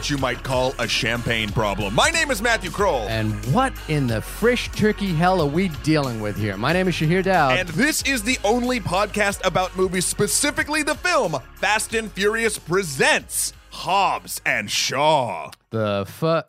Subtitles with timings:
[0.00, 1.94] what you might call a champagne problem.
[1.94, 3.06] My name is Matthew Krol.
[3.08, 6.56] And what in the fresh turkey hell are we dealing with here?
[6.56, 7.58] My name is Shahir Daud.
[7.58, 13.52] And this is the only podcast about movies, specifically the film Fast and Furious Presents
[13.72, 15.50] Hobbs and Shaw.
[15.70, 16.04] The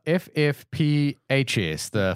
[0.07, 2.15] FFPHS, the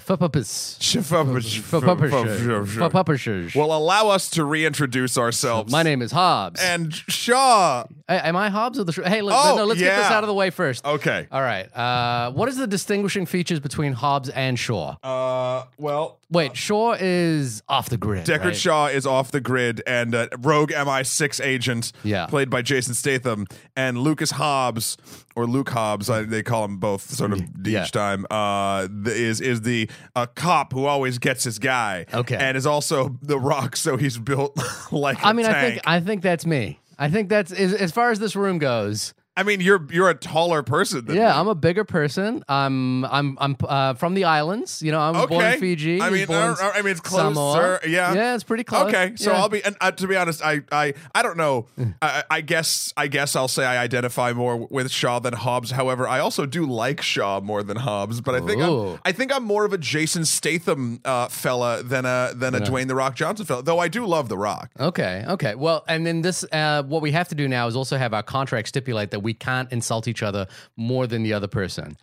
[2.86, 3.54] publishers.
[3.54, 5.70] Will allow us to reintroduce ourselves.
[5.72, 6.60] My name is Hobbs.
[6.62, 7.84] and Shaw.
[8.08, 8.92] Am I Hobbs or the?
[8.92, 10.84] Sh- hey, look, Oh, no, let's get this out of the way first.
[10.84, 11.26] Okay.
[11.30, 11.74] All right.
[11.76, 14.96] Uh, what is the distinguishing features between Hobbs and Shaw?
[15.02, 18.26] Uh, well, Wait, Shaw is off the grid.
[18.26, 18.56] Deckard right?
[18.56, 22.26] Shaw is off the grid, and uh, rogue MI6 agent, Yeah.
[22.26, 23.46] played by Jason Statham,
[23.76, 24.96] and Lucas Hobbs
[25.36, 27.84] or Luke Hobbs, I, they call him both sort of Yeah.
[27.84, 28.26] each time.
[28.30, 32.36] Uh, is is the uh, cop who always gets his guy, Okay.
[32.36, 34.58] and is also the Rock, so he's built
[34.90, 35.18] like.
[35.24, 36.80] I mean, I think I think that's me.
[36.98, 39.12] I think that's as, as far as this room goes.
[39.36, 41.04] I mean, you're you're a taller person.
[41.04, 41.38] Than Yeah, me.
[41.38, 42.42] I'm a bigger person.
[42.48, 44.82] I'm I'm I'm uh, from the islands.
[44.82, 46.00] You know, I was born in Fiji.
[46.00, 47.32] I mean, I I mean, it's Samoa.
[47.32, 48.14] closer, yeah.
[48.14, 48.88] yeah, it's pretty close.
[48.88, 49.38] Okay, so Yeah.
[49.38, 51.66] I'll be, and uh, to be honest, I, I, I don't know.
[52.00, 55.72] I, I guess, I guess I'll say I identify more with Shaw than Hobbs.
[55.72, 58.20] However, I also do like Shaw more than Hobbs.
[58.20, 58.92] But I think, Ooh.
[58.92, 62.60] I'm, I think I'm more of a Jason Statham uh, fella than a than a
[62.60, 63.62] Dwayne the Rock Johnson fella.
[63.62, 64.70] Though I do love the Rock.
[64.80, 65.54] Okay, okay.
[65.54, 68.22] Well, and then this, uh, what we have to do now is also have our
[68.22, 70.46] contract stipulate that we can't insult each other
[70.76, 71.96] more than the other person.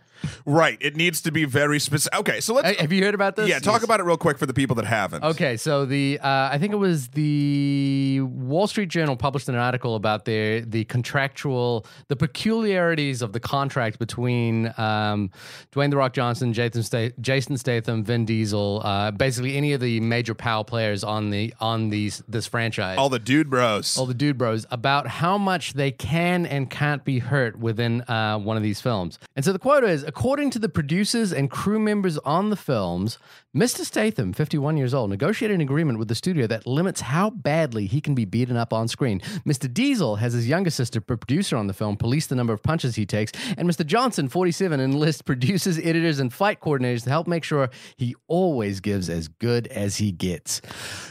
[0.45, 0.77] Right.
[0.81, 2.19] It needs to be very specific.
[2.19, 2.79] Okay, so let's.
[2.79, 3.47] Have you heard about this?
[3.49, 3.83] yeah, talk Yes.
[3.83, 5.23] about it real quick for the people that haven't.
[5.23, 9.95] Okay, so the uh, I think it was the Wall Street Journal published an article
[9.95, 15.31] about their the contractual the peculiarities of the contract between um,
[15.71, 20.33] Dwayne the Rock Johnson, Jason, Jason Statham, Vin Diesel, uh, basically any of the major
[20.33, 22.97] power players on the on these this franchise.
[22.97, 23.97] All the dude bros.
[23.97, 28.37] all the dude bros about how much they can and can't be hurt within uh,
[28.37, 29.19] one of these films.
[29.35, 33.17] And so the quote is according to the producers and crew members on the films,
[33.57, 33.79] Mr.
[33.79, 37.99] Statham, 51 years old, negotiated an agreement with the studio that limits how badly he
[37.99, 39.21] can be beaten up on screen.
[39.43, 39.73] Mr.
[39.73, 43.07] Diesel has his younger sister, producer on the film, police the number of punches he
[43.07, 43.31] takes.
[43.57, 43.83] And Mr.
[43.83, 49.09] Johnson, 47, enlists producers, editors, and fight coordinators to help make sure he always gives
[49.09, 50.61] as good as he gets.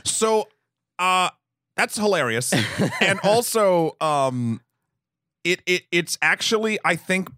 [0.04, 0.46] So,
[1.00, 1.30] uh,
[1.76, 2.52] that's hilarious,
[3.00, 4.60] and also, um,
[5.42, 7.30] it it it's actually I think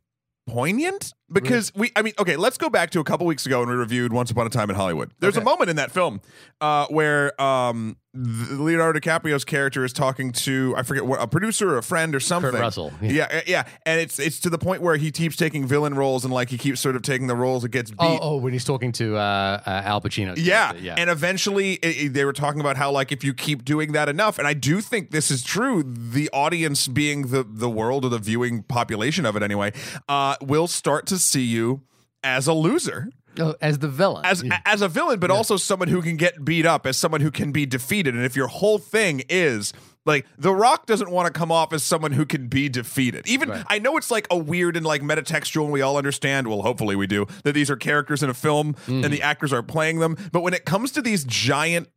[0.47, 3.69] poignant because we I mean okay let's go back to a couple weeks ago when
[3.69, 5.13] we reviewed Once Upon a Time in Hollywood.
[5.21, 6.21] There's a moment in that film
[6.61, 11.79] uh, where um, Leonardo DiCaprio's character is talking to I forget what a producer or
[11.79, 12.53] a friend or something.
[12.53, 13.29] Kurt Russell, Yeah.
[13.33, 13.41] yeah.
[13.47, 16.51] yeah, and it's it's to the point where he keeps taking villain roles and like
[16.51, 17.97] he keeps sort of taking the roles that gets beat.
[18.01, 20.35] Oh, oh, when he's talking to uh, uh, Al Pacino.
[20.37, 20.73] Yeah.
[20.75, 20.95] yeah.
[20.97, 24.09] And eventually it- it- they were talking about how like if you keep doing that
[24.09, 28.09] enough, and I do think this is true, the audience being the the world or
[28.11, 29.73] the viewing population of it anyway,
[30.09, 31.83] uh, will start to see you
[32.23, 33.09] as a loser.
[33.39, 34.25] Oh, as the villain.
[34.25, 37.31] As as a villain, but also someone who can get beat up, as someone who
[37.31, 38.15] can be defeated.
[38.15, 39.73] And if your whole thing is
[40.07, 43.27] like The Rock doesn't want to come off as someone who can be defeated.
[43.27, 43.65] Even Right.
[43.69, 46.49] I know it's like a weird and like metatextual, and we all understand.
[46.49, 47.53] Well, hopefully we do that.
[47.53, 49.05] These are characters in a film, mm.
[49.05, 50.17] and the actors are playing them.
[50.33, 51.89] But when it comes to these giant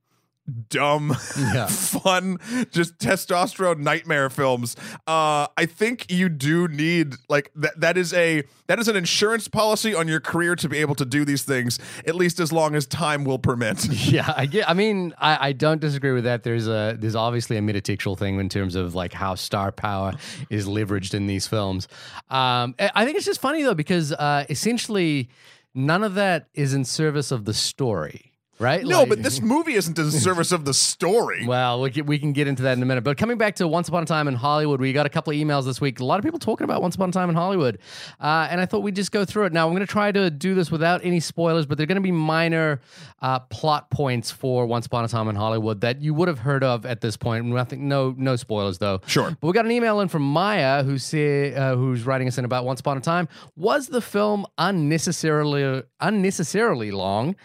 [0.69, 1.67] dumb, Yeah.
[1.69, 2.39] fun,
[2.71, 4.75] just testosterone nightmare films.
[5.05, 7.79] Uh, I think you do need like that.
[7.79, 11.05] That is a that is an insurance policy on your career to be able to
[11.05, 13.85] do these things at least as long as time will permit.
[14.11, 14.69] yeah, I get.
[14.69, 16.43] I mean, I, I don't disagree with that.
[16.43, 20.13] There's a there's obviously a metatextual thing in terms of like how star power
[20.49, 21.87] is leveraged in these films.
[22.29, 25.29] Um, I I think it's just funny though because uh, essentially
[25.75, 28.83] none of that is in service of the story, right?
[28.83, 31.45] No, Like- but this movie isn't in service of the story.
[31.47, 33.03] Well, we can, we can get into that in a minute.
[33.03, 35.37] But coming back to Once Upon a Time in Hollywood, we got a couple of
[35.39, 35.99] emails this week.
[35.99, 37.79] A lot of people talking about Once Upon a Time in Hollywood.
[38.19, 39.53] Uh, and I thought we'd just go through it.
[39.53, 42.01] Now, I'm going to try to do this without any spoilers, but they're going to
[42.01, 42.81] be minor
[43.21, 46.63] uh, plot points for Once Upon a Time in Hollywood that you would have heard
[46.63, 47.45] of at this point.
[47.45, 49.01] Nothing, no, no spoilers, though.
[49.07, 49.29] Sure.
[49.39, 52.45] But we got an email in from Maya who say, uh, who's writing us in
[52.45, 53.27] about Once Upon a Time.
[53.55, 57.35] Was the film unnecessarily unnecessarily long?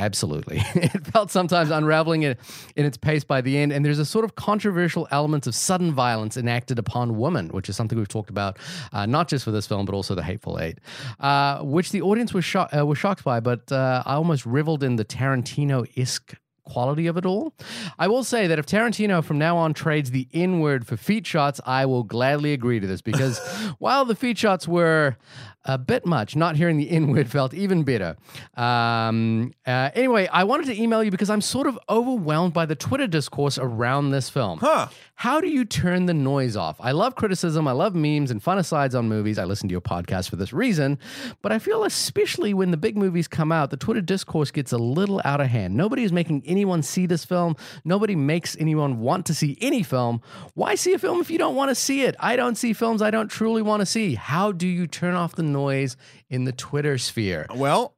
[0.00, 0.62] Absolutely.
[0.74, 2.34] it felt sometimes unraveling in,
[2.74, 5.92] in its pace by the end, and there's a sort of controversial element of sudden
[5.92, 8.58] violence enacted upon women, which is something we've talked about,
[8.94, 10.78] uh, not just for this film, but also The Hateful Eight,
[11.20, 14.82] uh, which the audience was, sho- uh, was shocked by, but uh, I almost reveled
[14.82, 17.52] in the Tarantino esque quality of it all.
[17.98, 21.26] I will say that if Tarantino from now on trades the N word for feet
[21.26, 23.38] shots, I will gladly agree to this because
[23.78, 25.16] while the feet shots were
[25.64, 26.36] a bit much.
[26.36, 28.16] Not hearing the N word felt even better.
[28.56, 32.74] Um, uh, anyway, I wanted to email you because I'm sort of overwhelmed by the
[32.74, 34.58] Twitter discourse around this film.
[34.60, 34.88] Huh.
[35.14, 36.80] How do you turn the noise off?
[36.80, 37.68] I love criticism.
[37.68, 39.38] I love memes and fun asides on movies.
[39.38, 40.98] I listen to your podcast for this reason.
[41.42, 44.78] But I feel, especially when the big movies come out, the Twitter discourse gets a
[44.78, 45.76] little out of hand.
[45.76, 47.54] Nobody is making anyone see this film.
[47.84, 50.22] Nobody makes anyone want to see any film.
[50.54, 52.16] Why see a film if you don't want to see it?
[52.18, 54.14] I don't see films I don't truly want to see.
[54.14, 55.96] How do you turn off the noise
[56.28, 57.46] in the Twitter sphere?
[57.54, 57.94] Well,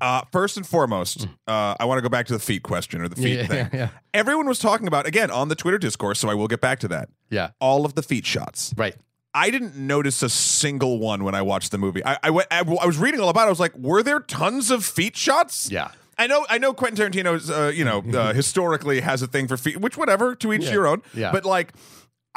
[0.00, 3.08] uh, first and foremost, uh, I want to go back to the feet question or
[3.08, 3.38] the feet.
[3.38, 3.68] Yeah, thing.
[3.72, 3.88] yeah, yeah.
[4.12, 6.88] Everyone was talking about again on the Twitter discourse, so I will get back to
[6.88, 7.08] that.
[7.30, 7.50] Yeah.
[7.60, 8.74] All of the feet shots.
[8.76, 8.94] Right.
[9.32, 12.04] I didn't notice a single one when I watched the movie.
[12.04, 12.48] I, I went.
[12.50, 13.42] I, I was reading all about.
[13.44, 13.46] it.
[13.46, 15.70] I was like, were there tons of feet shots?
[15.70, 15.90] Yeah.
[16.18, 16.46] I know.
[16.48, 16.72] I know.
[16.72, 20.52] Quentin Tarantino's, uh, you know, uh, historically has a thing for feet, which whatever to
[20.54, 20.72] each Yeah.
[20.72, 21.02] your own.
[21.14, 21.32] Yeah.
[21.32, 21.72] But like.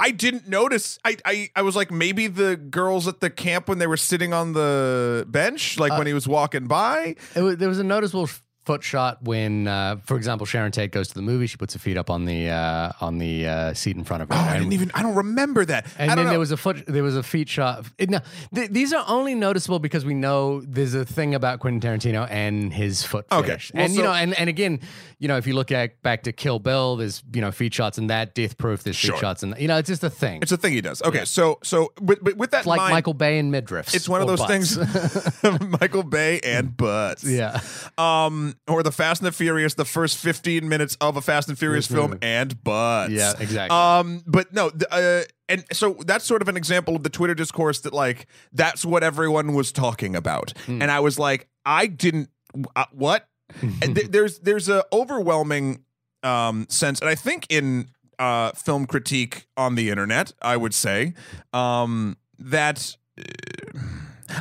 [0.02, 0.98] I didn't notice.
[1.04, 4.34] I, I I was like maybe the girls at the camp when they were sitting
[4.34, 7.16] on the bench, like Uh, when he was walking by.
[7.36, 8.30] It was, there was a noticeable
[8.70, 11.48] foot shot when, uh, for example, Sharon Tate goes to the movie.
[11.48, 14.30] She puts her feet up on the uh, on the uh, seat in front of
[14.30, 14.36] her.
[14.36, 14.92] Oh, I didn't even.
[14.94, 15.88] I don't remember that.
[15.98, 16.30] And then know.
[16.30, 16.86] there was a foot.
[16.86, 17.88] There was a feet shot.
[18.00, 18.22] Now,
[18.54, 22.72] th- these are only noticeable because we know there's a thing about Quentin Tarantino and
[22.72, 23.48] his foot Okay.
[23.48, 23.72] fetish.
[23.74, 24.82] Well, and you know, and, and again,
[25.18, 27.98] you know, if you look at back to Kill Bill, there's you know feet shots
[27.98, 28.36] in that.
[28.36, 29.16] Death Proof, there's Sure.
[29.16, 30.44] feet shots and you know, it's just a thing.
[30.44, 31.02] it's a thing he does.
[31.02, 33.96] Okay, so so with, with with that It's like mind, Michael Bay and midriffs.
[33.96, 34.76] it's one of those butts.
[34.76, 35.72] things.
[35.82, 37.24] Michael Bay and butts.
[37.40, 37.62] yeah.
[37.98, 41.58] Um, or the Fast and the Furious, the first 15 minutes of a Fast and
[41.58, 43.12] Furious film and butts.
[43.12, 43.76] Yeah, exactly.
[43.76, 47.80] Um, but no, uh, and so that's sort of an example of the Twitter discourse
[47.82, 50.82] that like that's what everyone was talking about, Hmm.
[50.82, 52.30] and I was like, I didn't
[52.76, 53.28] uh, what?
[53.82, 55.84] and th- there's there's a overwhelming
[56.24, 57.90] um sense, and I think in
[58.20, 61.14] uh film critique on the internet, I would say
[61.54, 62.96] um that.
[63.20, 63.80] uh,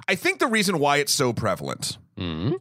[0.07, 2.57] I think the reason why it's so prevalent Mhm.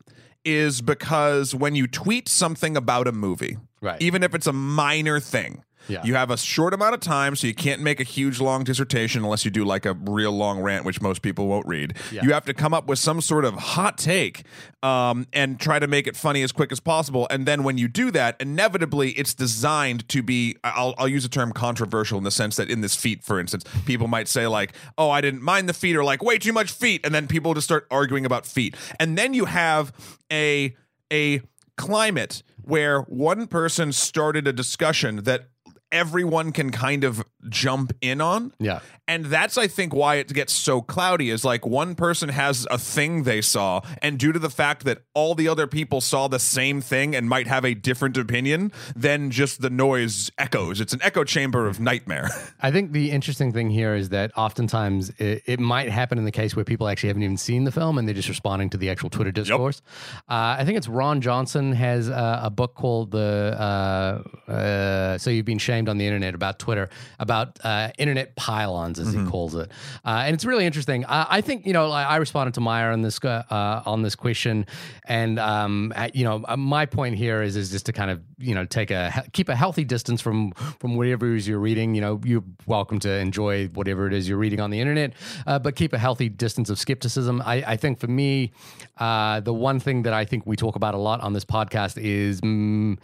[0.48, 4.02] Is because when you tweet something about a movie, Right.
[4.02, 6.04] even if it's a minor thing, Yeah.
[6.04, 9.24] you have a short amount of time, so you can't make a huge long dissertation
[9.24, 11.96] unless you do like a real long rant, which most people won't read.
[12.12, 12.24] Yeah.
[12.24, 14.44] You have to come up with some sort of hot take
[14.84, 17.28] um, and try to make it funny as quick as possible.
[17.30, 21.30] And then when you do that, inevitably it's designed to be, I'll, I'll use the
[21.30, 24.74] term controversial in the sense that in this feat, for instance, people might say, like,
[24.98, 27.02] oh, I didn't mind the feet, or like, way too much feet.
[27.04, 28.76] And then people just start arguing about feet.
[29.00, 29.92] And then you have
[30.32, 30.76] a,
[31.12, 31.42] a,
[31.78, 35.48] climate where one person started a discussion that
[35.92, 38.54] everyone can kind of jump in on.
[38.60, 38.80] Yeah.
[39.08, 42.78] And that's, I think, why it gets so cloudy is like one person has a
[42.78, 46.40] thing they saw, and due to the fact that all the other people saw the
[46.40, 50.82] same thing and might have a different opinion, then just the noise echoes.
[50.82, 52.30] It's an echo chamber of nightmare.
[52.62, 56.32] I think the interesting thing here is that oftentimes it, it might happen in the
[56.32, 58.90] case where people actually haven't even seen the film and they're just responding to the
[58.90, 59.82] actual Twitter discourse.
[60.28, 65.30] Uh, I think it's Jon Ronson has uh, a book called the uh, uh, "So
[65.30, 66.90] You've Been Shamed on the Internet" about Twitter,
[67.20, 69.70] about uh, internet pile-ons as he calls it,
[70.06, 71.06] uh, and it's really interesting.
[71.06, 74.16] I, I think you know I, I responded to Maya on this uh, on this
[74.16, 74.66] question,
[75.06, 78.56] and um, you know uh, my point here is is just to kind of you
[78.56, 81.96] know take a keep a healthy distance from from whatever it is you're reading.
[81.96, 85.14] You know you're welcome to enjoy whatever it is you're reading on the internet,
[85.46, 87.42] uh, but keep a healthy distance of skepticism.
[87.46, 88.52] I, I think for me,
[88.98, 92.02] uh, the one thing that I think we talk about a lot on this podcast
[92.02, 92.42] is.
[92.42, 92.98] Mm,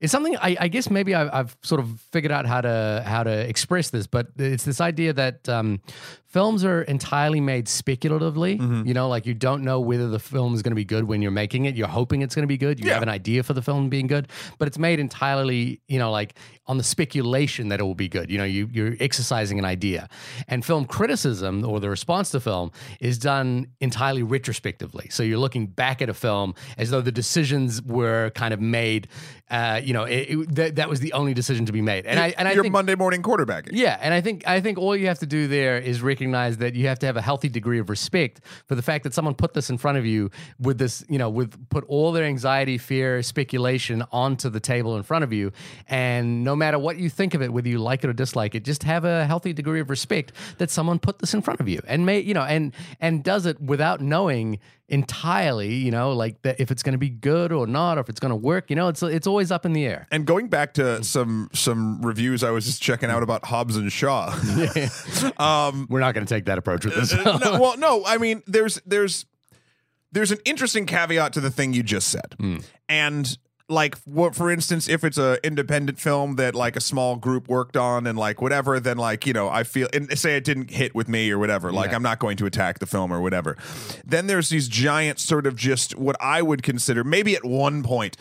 [0.00, 3.24] it's something I, I guess maybe I've, I've sort of figured out how to how
[3.24, 5.80] to express this, but it's this idea that um,
[6.28, 8.52] films are entirely made speculatively.
[8.54, 11.22] You know, like you don't know whether the film is going to be good when
[11.22, 11.74] you're making it.
[11.74, 12.78] You're hoping it's going to be good.
[12.78, 12.94] You Yeah.
[12.94, 16.34] have an idea for the film being good, but it's made entirely, you know, like
[16.66, 18.30] on the speculation that it will be good.
[18.30, 20.06] You know, you you're exercising an idea,
[20.48, 25.08] and film criticism or the response to film is done entirely retrospectively.
[25.10, 29.08] So you're looking back at a film as though the decisions were kind of made.
[29.50, 32.20] Uh, you know, it, it, that, that was the only decision to be made, and
[32.20, 33.70] I and I Your think Monday morning quarterbacking.
[33.72, 36.74] yeah, and I think I think all you have to do there is recognize that
[36.74, 39.54] you have to have a healthy degree of respect for the fact that someone put
[39.54, 43.22] this in front of you with this, you know, with put all their anxiety, fear,
[43.22, 45.52] speculation onto the table in front of you,
[45.88, 48.64] and no matter what you think of it, whether you like it or dislike it,
[48.64, 51.80] just have a healthy degree of respect that someone put this in front of you.
[51.86, 56.60] And may, you know, and and does it without knowing entirely, you know, like that
[56.60, 58.76] if it's going to be good or not, or if it's going to work, you
[58.76, 60.06] know, it's it's always up in the air.
[60.10, 63.92] And going back to some some reviews I was just checking out about Hobbs and
[63.92, 64.28] Shaw.
[65.38, 67.12] um, We're not going to take that approach with this.
[67.12, 69.26] Uh, no, well, no, I mean, there's there's
[70.12, 72.58] there's an interesting caveat to the thing you just said, Hmm.
[72.88, 73.36] and
[73.70, 77.76] like what for instance if it's a independent film that like a small group worked
[77.76, 80.94] on and like whatever then like you know i feel and say it didn't hit
[80.94, 81.96] with me or whatever like Yeah.
[81.96, 83.58] i'm not going to attack the film or whatever
[84.06, 88.16] then there's these giant sort of just what i would consider maybe at one point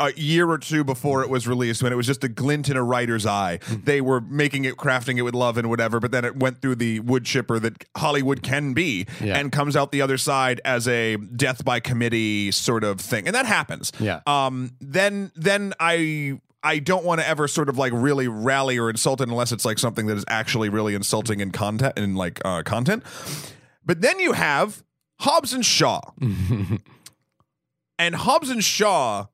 [0.00, 2.76] a year or two before it was released when it was just a glint in
[2.76, 3.76] a writer's eye Hmm.
[3.84, 6.76] they were making it crafting it with love and whatever but then it went through
[6.76, 9.38] the wood chipper that hollywood can be Yeah.
[9.38, 13.34] and comes out the other side as a death by committee sort of thing and
[13.34, 14.20] that happens Yeah.
[14.26, 18.88] um then then i i don't want to ever sort of like really rally or
[18.90, 22.40] insult it unless it's like something that is actually really insulting in content in like
[22.44, 23.02] uh content
[23.84, 24.82] but then you have
[25.20, 26.00] hobbs and shaw
[27.98, 29.26] and hobbs and shaw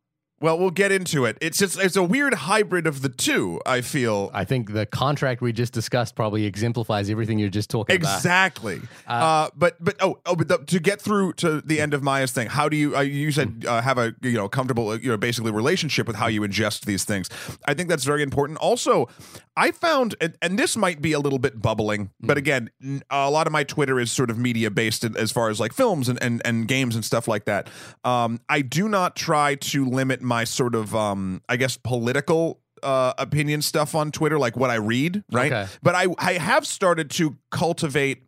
[0.43, 3.81] well we'll get into it it's just it's a weird hybrid of the two i
[3.81, 8.17] feel I think the contract we just discussed probably exemplifies everything you're just talking about.
[8.17, 8.81] Exactly.
[9.07, 12.33] Uh, but but oh oh but the, to get through to the end of Maya's
[12.33, 15.11] thing, how do you uh, you said uh, have a you know comfortable uh, you
[15.11, 17.29] know basically relationship with how you ingest these things?
[17.67, 18.59] I think that's very important.
[18.59, 19.09] Also,
[19.57, 22.71] I found and, and this might be a little bit bubbling, but again,
[23.11, 26.09] a lot of my Twitter is sort of media based as far as like films
[26.09, 27.69] and and, and games and stuff like that.
[28.05, 33.13] Um, I do not try to limit my sort of um, I guess political uh,
[33.19, 35.53] opinion stuff on Twitter, like what I read, right?
[35.53, 35.71] Okay.
[35.83, 38.25] But I I have started to cultivate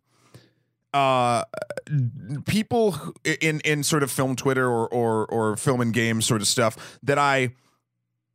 [0.93, 1.43] uh
[2.45, 2.95] people
[3.25, 6.99] in in sort of film Twitter or or or film and games sort of stuff
[7.03, 7.49] that I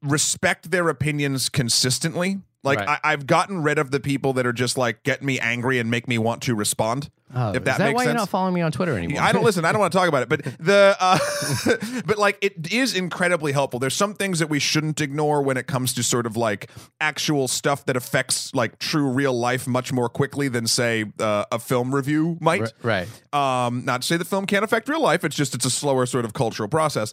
[0.02, 2.40] respect their opinions consistently.
[2.62, 3.00] Like Right.
[3.02, 5.90] I, I've gotten rid of the people that are just like get me angry and
[5.90, 7.10] make me want to respond.
[7.34, 8.06] Oh, if that is that makes why sense.
[8.14, 9.22] you're not following me on Twitter anymore?
[9.22, 9.64] I don't listen.
[9.64, 11.18] I don't want to talk about it, but the uh,
[12.06, 13.78] but like it is incredibly helpful.
[13.78, 16.70] There's some things that we shouldn't ignore when it comes to sort of like
[17.00, 21.58] actual stuff that affects like true real life much more quickly than say uh, a
[21.58, 22.72] film review might.
[22.82, 23.06] right.
[23.32, 25.24] Um, not to say the film can't affect real life.
[25.24, 27.12] It's just it's a slower sort of cultural process.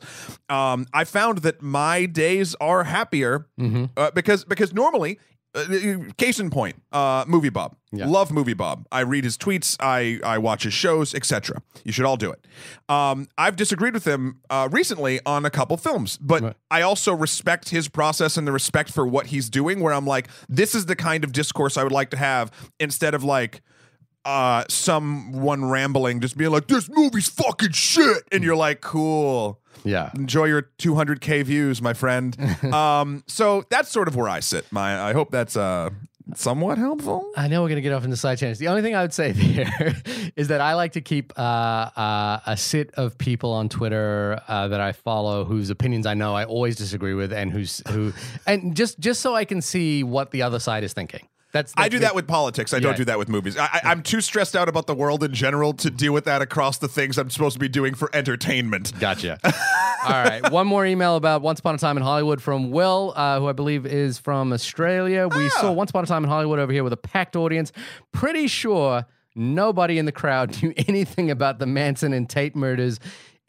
[0.49, 3.85] Um, I found that my days are happier Mm-hmm.
[3.95, 5.19] uh, because because normally.
[5.55, 7.75] Uh, case in point, uh, movie Bob.
[7.91, 8.05] Yeah.
[8.07, 8.85] Love movie Bob.
[8.91, 9.75] I read his tweets.
[9.79, 11.61] I I watch his shows, etc.
[11.83, 12.45] You should all do it.
[12.89, 16.55] Um, I've disagreed with him uh, recently on a couple films, but Right.
[16.69, 19.79] I also respect his process and the respect for what he's doing.
[19.79, 23.13] Where I'm like, this is the kind of discourse I would like to have instead
[23.15, 23.61] of like
[24.27, 30.11] uh someone rambling just being like this movie's fucking shit and you're like cool Yeah.
[30.15, 32.37] enjoy your 200k views my friend
[32.73, 35.89] um so that's sort of where i sit my i hope that's uh
[36.35, 38.57] somewhat helpful I know we're going to get off into side channels.
[38.57, 39.95] The only thing I would say there
[40.35, 41.41] is that I like to keep uh,
[41.95, 46.35] uh, a sit of people on Twitter uh, that I follow whose opinions I know
[46.35, 48.11] I always disagree with, and who's who,
[48.45, 51.29] and just just so I can see what the other side is thinking.
[51.57, 52.71] That's, I do that with politics.
[52.71, 52.81] I Yeah.
[52.81, 53.57] don't do that with movies.
[53.57, 56.41] I, I, I'm too stressed out about the world in general to deal with that
[56.43, 58.93] across the things I'm supposed to be doing for entertainment.
[58.99, 59.39] Gotcha.
[59.43, 60.51] All right.
[60.51, 63.53] One more email about Once Upon a Time in Hollywood from Will, uh, who I
[63.53, 65.27] believe is from Australia.
[65.35, 65.61] We Ah.
[65.61, 67.71] saw Once Upon a Time in Hollywood over here with a packed audience.
[68.11, 72.99] Pretty sure nobody in the crowd knew anything about the Manson and Tate murders.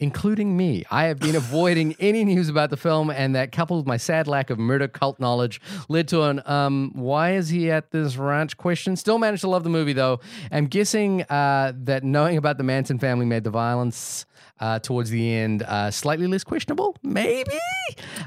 [0.01, 0.85] Including me.
[0.91, 4.29] I have been avoiding any news about the film, and that coupled with my sad
[4.29, 8.57] lack of murder cult knowledge led to an um, why is he at this ranch
[8.57, 8.95] question.
[8.95, 10.21] Still managed to love the movie, though.
[10.53, 14.25] I'm guessing uh, that knowing about the Manson family made the violence
[14.61, 17.59] uh, towards the end uh, slightly less questionable, maybe.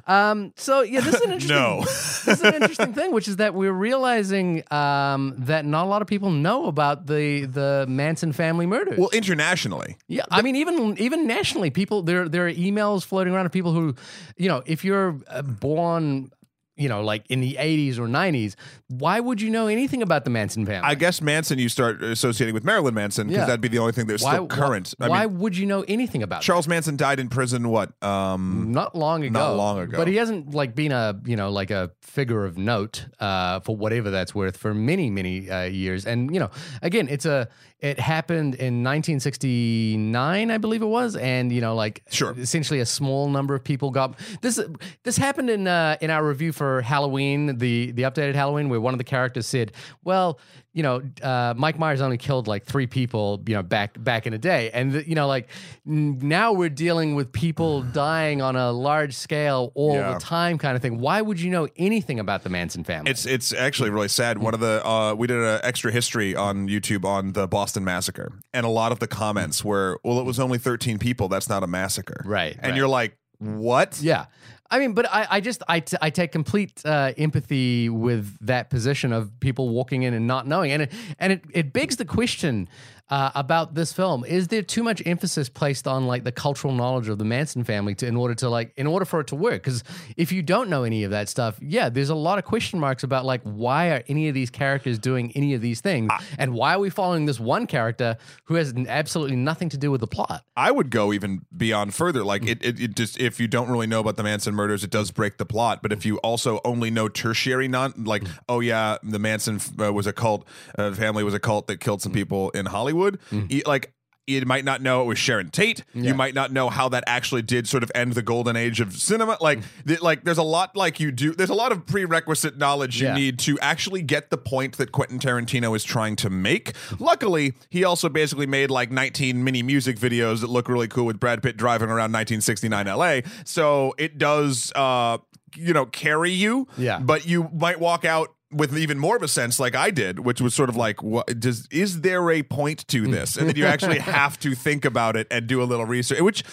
[0.07, 1.57] Um, so yeah, this is an interesting.
[1.57, 1.79] No.
[1.81, 6.01] this is an interesting thing, which is that we're realizing um, that not a lot
[6.01, 8.97] of people know about the the Manson family murders.
[8.97, 9.97] Well, internationally.
[10.07, 13.73] Yeah, I mean, even even nationally, people there there are emails floating around of people
[13.73, 13.95] who,
[14.37, 16.31] you know, if you're uh, born,
[16.77, 18.55] you know, like in the '80s or '90s,
[18.87, 20.87] why would you know anything about the Manson family?
[20.89, 23.45] I guess Manson you start associating with Marilyn Manson because Yeah.
[23.45, 24.93] that'd be the only thing that's why still current.
[24.97, 26.41] Why, why mean, would you know anything about?
[26.41, 27.69] Charles Manson died in prison.
[27.69, 27.91] What?
[28.03, 29.37] Um, Not long ago.
[29.39, 29.97] Not long ago.
[29.97, 33.75] But he hasn't like been a you know like a figure of note uh, for
[33.75, 36.05] whatever that's worth for many many uh, years.
[36.05, 36.49] And you know,
[36.81, 37.47] again, it's a
[37.79, 42.35] it happened in 1969, I believe it was, and you know, like Sure.
[42.37, 44.59] essentially a small number of people got this.
[45.03, 48.93] This happened in uh, in our review for Halloween, the the updated Halloween, where one
[48.93, 49.71] of the characters said,
[50.03, 50.39] "Well."
[50.73, 53.43] You know, uh, Mike Myers only killed like three people.
[53.45, 55.49] You know, back back in the day, and the, you know, like
[55.85, 60.13] n- now we're dealing with people dying on a large scale all Yeah.
[60.13, 60.97] the time, kind of thing.
[61.01, 63.11] Why would you know anything about the Manson family?
[63.11, 64.37] It's it's actually really sad.
[64.37, 68.31] One of the uh, we did an extra history on YouTube on the Boston massacre,
[68.53, 71.27] and a lot of the comments were, "Well, it was only 13 people.
[71.27, 72.75] That's not a massacre." Right, And right.
[72.77, 74.27] you're like, "What?" yeah.
[74.71, 78.69] I mean, but I, I just I, t- I take complete uh, empathy with that
[78.69, 82.05] position of people walking in and not knowing, and it, and it, it begs the
[82.05, 82.69] question
[83.09, 87.09] uh, about this film: Is there too much emphasis placed on like the cultural knowledge
[87.09, 89.63] of the Manson family to in order to like in order for it to work?
[89.63, 89.83] Because
[90.17, 93.03] if you don't know any of that stuff, yeah, there's a lot of question marks
[93.03, 96.75] about like why are any of these characters doing any of these things, and why
[96.75, 100.43] are we following this one character who has absolutely nothing to do with the plot?
[100.55, 102.23] I would go even beyond further.
[102.23, 104.89] Like it, it, it just if you don't really know about the Manson murders, it
[104.89, 105.81] does break the plot.
[105.81, 108.37] But if you also only know tertiary, non like Mm.
[108.49, 112.01] oh yeah, the Manson uh, was a cult, uh, family was a cult that killed
[112.01, 113.00] some people in Hollywood.
[113.31, 113.93] Y- like
[114.27, 115.83] you might not know it was Sharon Tate.
[115.93, 116.09] Yeah.
[116.09, 118.93] You might not know how that actually did sort of end the golden age of
[118.93, 119.35] cinema.
[119.41, 119.63] Like, Mm.
[119.87, 121.33] th- like there's a lot like you do.
[121.33, 123.15] There's a lot of prerequisite knowledge you Yeah.
[123.15, 126.73] need to actually get the point that Quentin Tarantino is trying to make.
[126.99, 131.19] Luckily, he also basically made like 19 mini music videos that look really cool with
[131.19, 133.21] Brad Pitt driving around 1969 LA.
[133.43, 135.17] So it does, uh,
[135.57, 136.67] you know, carry you.
[136.77, 136.99] Yeah.
[136.99, 140.41] But you might walk out with even more of a sense like I did, which
[140.41, 143.37] was sort of like, what does is there a point to this?
[143.37, 146.43] And then you actually have to think about it and do a little research, which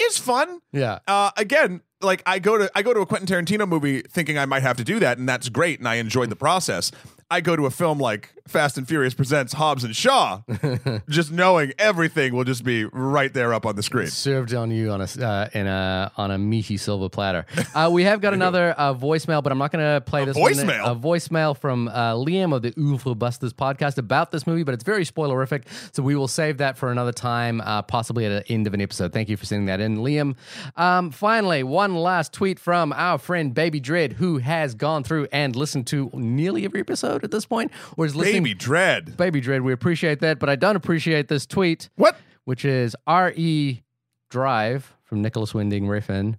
[0.00, 0.60] is fun.
[0.72, 1.00] Yeah.
[1.06, 4.46] Uh, again, like I go to I go to a Quentin Tarantino movie thinking I
[4.46, 6.90] might have to do that, and that's great, and I enjoyed the process.
[7.30, 10.42] I go to a film like Fast and Furious presents Hobbs and Shaw,
[11.08, 14.08] just knowing everything will just be right there up on the screen.
[14.08, 17.46] served on you on a uh, in a on a meaty silver platter.
[17.74, 20.52] Uh, we have got another uh, voicemail, but I'm not going to play this one.
[20.52, 20.92] voicemail?
[20.92, 24.84] A voicemail from uh, Liam of the Oeuvre Busters podcast about this movie, but it's
[24.84, 28.66] very spoilerific, so we will save that for another time, uh, possibly at the end
[28.66, 29.12] of an episode.
[29.14, 30.36] Thank you for sending that in, Liam.
[30.76, 35.28] Um, finally, one one last tweet from our friend Baby Dread, who has gone through
[35.32, 38.42] and listened to nearly every episode at this point, or is listening.
[38.42, 39.16] Baby Dread.
[39.16, 41.88] Baby Dread, we appreciate that, but I don't appreciate this tweet.
[41.96, 42.16] What?
[42.44, 43.82] Which is R.E.
[44.30, 46.38] Drive from Nicolas Winding Refn.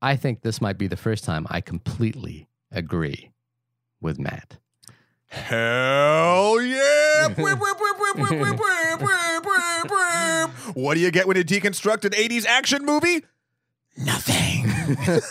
[0.00, 3.32] I think this might be the first time I completely agree
[4.00, 4.58] with Matt.
[5.26, 7.28] Hell yeah!
[10.74, 13.24] what do you get when you deconstruct an 80s action movie?
[13.96, 14.66] Nothing.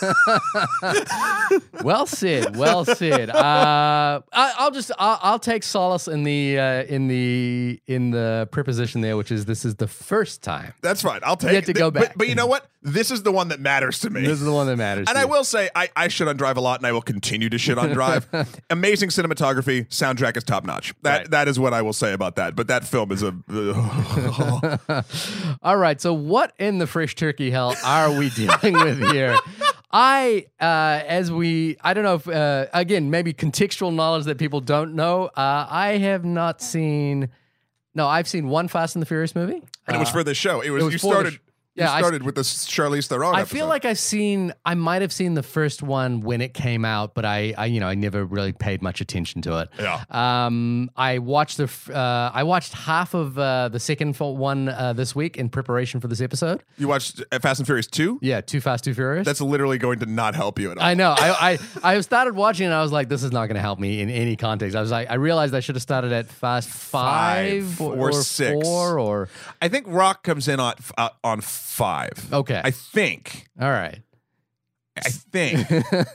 [1.82, 3.28] Well said, well said.
[3.28, 8.48] Uh, I, I'll just I'll, I'll take solace in the uh, in the in the
[8.52, 10.72] preposition there, which is this is the first time.
[10.80, 11.20] That's right.
[11.24, 12.12] I'll take You have to go But- back.
[12.16, 12.68] But, you know what?
[12.84, 14.22] This is the one that matters to me.
[14.22, 15.06] This is the one that matters.
[15.08, 15.28] and to I you.
[15.28, 17.78] will say, I, I shit on Drive a lot, and I will continue to shit
[17.78, 18.26] on Drive.
[18.70, 20.92] Amazing cinematography, soundtrack is top notch.
[21.02, 21.30] That Right.
[21.30, 22.56] that is what I will say about that.
[22.56, 23.34] But that film is a.
[25.62, 26.00] All right.
[26.00, 29.36] So, what in the fresh turkey hell are we dealing with here?
[29.90, 34.60] I, uh, as we, I don't know if, uh, again, maybe contextual knowledge that people
[34.60, 35.26] don't know.
[35.36, 37.28] Uh, I have not seen,
[37.94, 39.62] no, I've seen one Fast and the Furious movie.
[39.86, 40.60] and it was for the show.
[40.62, 41.38] It was, Uh, was you started.
[41.74, 43.34] You Yeah, I- started with the Charlize Theron.
[43.34, 46.84] I feel like I've seen, I might have seen the first one when it came
[46.84, 49.68] out, but I, I, you know, I never really paid much attention to it.
[49.78, 50.04] Yeah.
[50.10, 55.14] Um, I watched the, uh, I watched half of uh, the second one uh, this
[55.14, 56.62] week in preparation for this episode.
[56.78, 58.18] you watched uh, Fast and Furious two.
[58.22, 59.24] Yeah, Too Fast, Too Furious.
[59.24, 60.84] That's literally going to not help you at all.
[60.84, 61.14] I know.
[61.16, 63.78] I, I I started watching and I was like, this is not going to help
[63.78, 64.76] me in any context.
[64.76, 68.12] I was like, I realized I should have started at Fast Five, Five or, or
[68.12, 68.52] six.
[68.66, 69.28] four or
[69.60, 72.28] I think Rock comes in on uh, on five.
[72.32, 72.60] okay.
[72.62, 73.46] I think.
[73.60, 74.00] All right.
[74.96, 75.68] I think.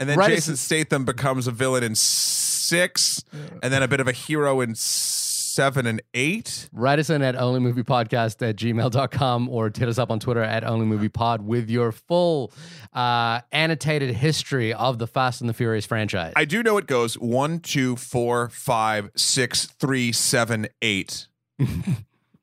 [0.00, 3.22] And then Right Jason Statham becomes a villain in six,
[3.62, 6.70] and then a bit of a hero in seven and eight.
[6.72, 11.40] Write us in at onlymoviepodcast at gmail.com or hit us up on Twitter at onlymoviepod
[11.40, 12.50] with your full
[12.94, 16.32] uh, annotated history of the Fast and the Furious franchise.
[16.34, 21.26] I do know it goes one, two, four, five, six, three, seven, eight.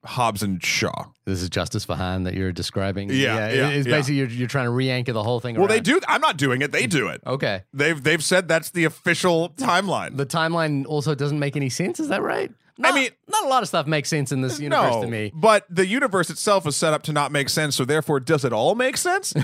[0.07, 1.05] Hobbs and Shaw.
[1.25, 3.09] this is Justice for Han that you're describing.
[3.09, 3.93] Yeah, yeah, It's yeah.
[3.95, 5.99] basically you're, you're trying to re-anchor the whole thing Well, they do.
[6.07, 6.71] I'm not doing it.
[6.71, 7.21] They do it.
[7.27, 7.63] Okay.
[7.73, 10.17] They've they've said that's the official timeline.
[10.17, 11.99] The timeline also doesn't make any sense.
[11.99, 12.51] Is that right?
[12.83, 15.31] I mean- not a lot of stuff makes sense in this universe no, to me.
[15.35, 17.75] but the universe itself is set up to not make sense.
[17.75, 19.33] So therefore, does it all make sense?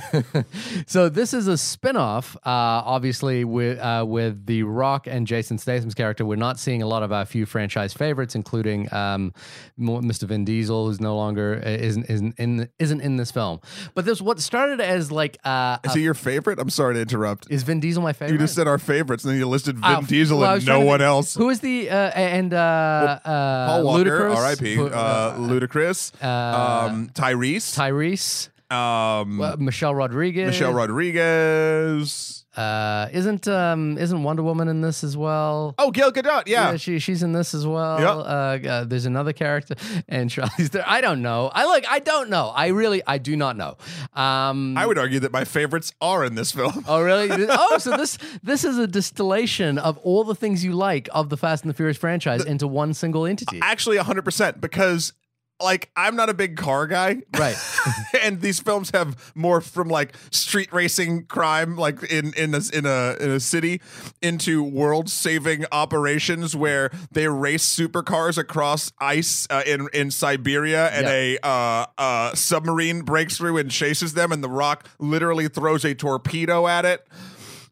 [0.88, 5.94] So this is a spin-off, uh, obviously with uh, with The Rock and Jason Statham's
[5.94, 6.26] character.
[6.26, 9.34] We're not seeing a lot of our few franchise favorites, including um,
[9.80, 10.24] Mr.
[10.24, 13.60] Vin Diesel, who's no longer uh, isn't isn't in isn't in this film.
[13.94, 16.60] But this what started as like uh, is a- he your favorite?
[16.60, 17.48] I'm sorry to interrupt.
[17.50, 18.34] is Vin Diesel my favorite?
[18.34, 20.80] You just said our favorites, and then you listed Vin Uh, Diesel well, and no
[20.80, 21.36] to one else.
[21.36, 24.36] Who is the uh, and uh, uh, Paul Walker, Ludacris?
[24.36, 24.80] R.I.P.
[24.80, 32.43] Uh, Ludacris, uh, um, Tyrese, Tyrese, um, uh, Michelle Rodriguez, Michelle Rodriguez.
[32.56, 35.74] Uh, isn't um isn't Wonder Woman in this as well?
[35.78, 36.44] Oh, Gail Gadot.
[36.48, 36.78] Yeah.
[36.78, 38.00] she she's in this as well.
[38.00, 38.10] Yep.
[38.10, 39.76] Uh, uh, there's another character,
[40.08, 40.86] and Charlize Theron.
[40.88, 41.50] I don't know.
[41.54, 41.86] I like.
[41.88, 42.52] I don't know.
[42.56, 43.02] I really.
[43.08, 43.78] I do not know.
[44.14, 46.86] Um, I would argue that my favorites are in this film.
[46.88, 47.30] Oh really?
[47.50, 51.38] oh, so this this is a distillation of all the things you like of the
[51.38, 53.60] Fast and the Furious franchise into one single entity.
[53.62, 55.14] Actually, 100% because
[55.62, 57.22] like I'm not a big car guy.
[57.38, 57.56] Right.
[58.22, 62.86] and these films have morphed from like street racing crime like in in a, in
[62.86, 63.80] a in a city
[64.22, 71.14] into world-saving operations where they race supercars across ice uh, in in Siberia and Yeah.
[71.14, 75.94] a uh, uh, submarine breaks through and chases them and the rock literally throws a
[75.96, 77.08] torpedo at it.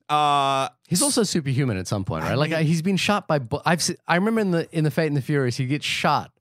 [0.10, 2.38] Uh He's also superhuman at some point, right?
[2.38, 3.39] like I, he's been shot by.
[3.39, 6.32] Bu- I've I remember in the in the Fate and the Furious, he gets shot.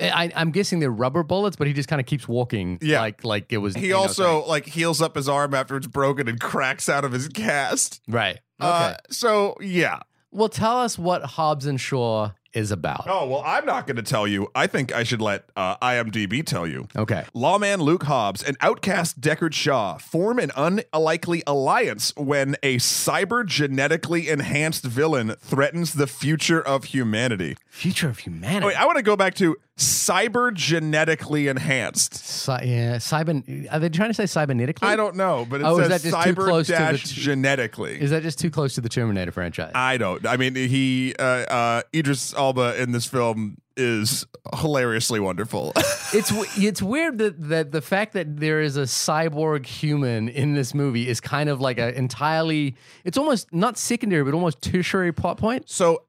[0.00, 2.78] I, I'm guessing they're rubber bullets, but he just kind of keeps walking.
[2.80, 3.00] Yeah.
[3.00, 3.74] like like it was.
[3.74, 7.28] he also like heals up his arm after it's broken and cracks out of his
[7.28, 8.00] cast.
[8.08, 8.38] right.
[8.60, 8.70] Okay.
[8.70, 10.00] Uh, so yeah.
[10.30, 13.04] well, tell us what Hobbs and Shaw is about.
[13.08, 14.48] Oh well, I'm not going to tell you.
[14.54, 16.86] I think I should let uh, IMDb tell you.
[16.94, 17.24] Okay.
[17.34, 24.28] Lawman Luke Hobbs and outcast Deckard Shaw form an unlikely alliance when a cyber genetically
[24.28, 27.56] enhanced villain threatens the future of humanity.
[27.70, 28.66] Future of humanity.
[28.66, 32.14] Wait, I want to go back to cyber genetically enhanced.
[32.14, 33.68] Cy- yeah, cyber.
[33.72, 34.82] Are they trying to say cybernetically?
[34.82, 36.78] I don't know, but it Oh, is says that just too cyber close to the
[36.78, 38.00] dash genetically.
[38.00, 39.72] Is that just too close to the Terminator franchise?
[39.74, 40.26] I don't.
[40.26, 45.72] I mean, he uh, uh, Idris Elba in this film is hilariously wonderful.
[46.12, 50.74] it's it's weird that that the fact that there is a cyborg human in this
[50.74, 52.76] movie is kind of like an entirely.
[53.04, 55.68] It's almost not secondary, but almost tertiary plot point.
[55.68, 56.04] So,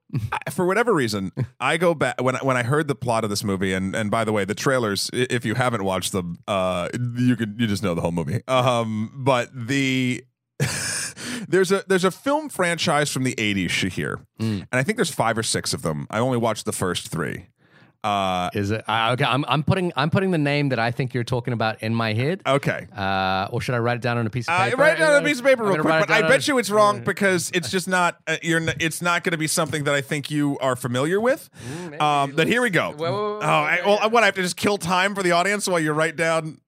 [0.52, 3.43] for whatever reason, I go back when I, when I heard the plot of this
[3.43, 5.10] movie, and and by the way, the trailers.
[5.13, 8.41] If you haven't watched them, uh, you can you just know the whole movie.
[8.47, 10.23] Um, but the
[11.47, 15.38] there's a there's a film franchise from the '80s, Shahir, and I think there's five
[15.38, 16.08] or six of them.
[16.10, 17.47] I only watched the first three.
[18.04, 19.24] Uh, Is it uh, okay?
[19.24, 22.12] I'm, I'm putting I'm putting the name that I think you're talking about in my
[22.13, 22.42] head.
[22.46, 22.88] okay.
[22.96, 24.78] Uh, or should I write it down on a piece of Uh, paper?
[24.78, 26.58] write it down on a piece of paper I'm real quick, but I bet you
[26.58, 28.18] it's wrong because it's just not.
[28.28, 28.60] Uh, you're.
[28.60, 31.50] N- it's not going to be something that I think you are familiar with.
[32.02, 32.89] Um, but here we go.
[32.89, 35.32] Wait, wait, wait, oh, I, well, what I have to just kill time for the
[35.32, 36.60] audience while you write down.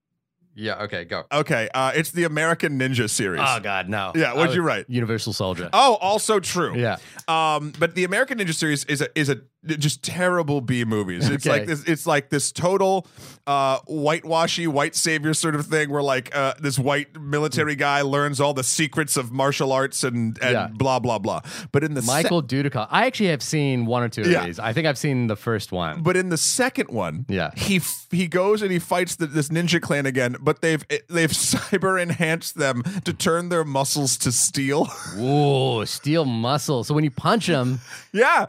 [0.57, 0.83] Yeah.
[0.83, 1.03] Okay.
[1.03, 1.23] Go.
[1.33, 3.41] Okay, uh, it's the American Ninja series.
[3.45, 4.13] Oh God, no.
[4.15, 4.85] Yeah, what'd you write?
[4.89, 5.69] Universal Soldier.
[5.73, 6.77] Oh, also true.
[6.77, 6.95] Yeah.
[7.27, 11.29] Um, but the American Ninja series is a is a just terrible B movies.
[11.29, 11.59] It's Okay.
[11.59, 11.83] like this.
[11.83, 13.07] It's like this total
[13.47, 18.39] uh, whitewashy white savior sort of thing, where like uh, this white military guy learns
[18.39, 20.67] all the secrets of martial arts and and Yeah.
[20.73, 21.41] blah blah blah.
[21.71, 22.87] But in the se- Michael Dudikoff.
[22.91, 24.45] I actually have seen one or two of Yeah.
[24.45, 24.59] these.
[24.59, 26.01] I think I've seen the first one.
[26.03, 27.51] But in the second one, Yeah.
[27.55, 30.35] he f- he goes and he fights the, this ninja clan again.
[30.39, 34.87] But they've they've cyber enhanced them to turn their muscles to steel.
[35.17, 36.83] Ooh, steel muscle.
[36.83, 37.79] So when you punch them,
[38.13, 38.45] yeah,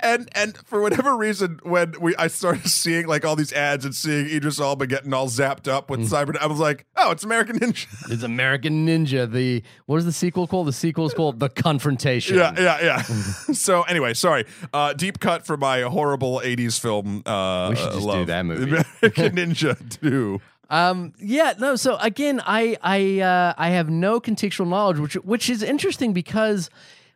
[0.00, 3.94] and and for whatever reason, when we I started seeing like all these ads and
[3.94, 5.90] seeing Idris Elba getting all zapped up Mm.
[5.90, 7.86] with cyber, I was like, oh, it's American Ninja.
[8.12, 9.30] it's American Ninja.
[9.30, 10.66] The what is the sequel called?
[10.68, 12.36] The sequel is called The Confrontation.
[12.36, 13.02] Yeah, yeah, yeah.
[13.52, 14.44] so anyway, sorry.
[14.72, 17.22] Uh, deep cut for my horrible '80s film.
[17.26, 18.62] Uh, We should just do that movie.
[18.64, 20.40] American Ninja Two.
[20.70, 21.14] Um.
[21.18, 21.54] Yeah.
[21.58, 21.76] No.
[21.76, 26.68] So again, I I uh, I have no contextual knowledge, which which is interesting because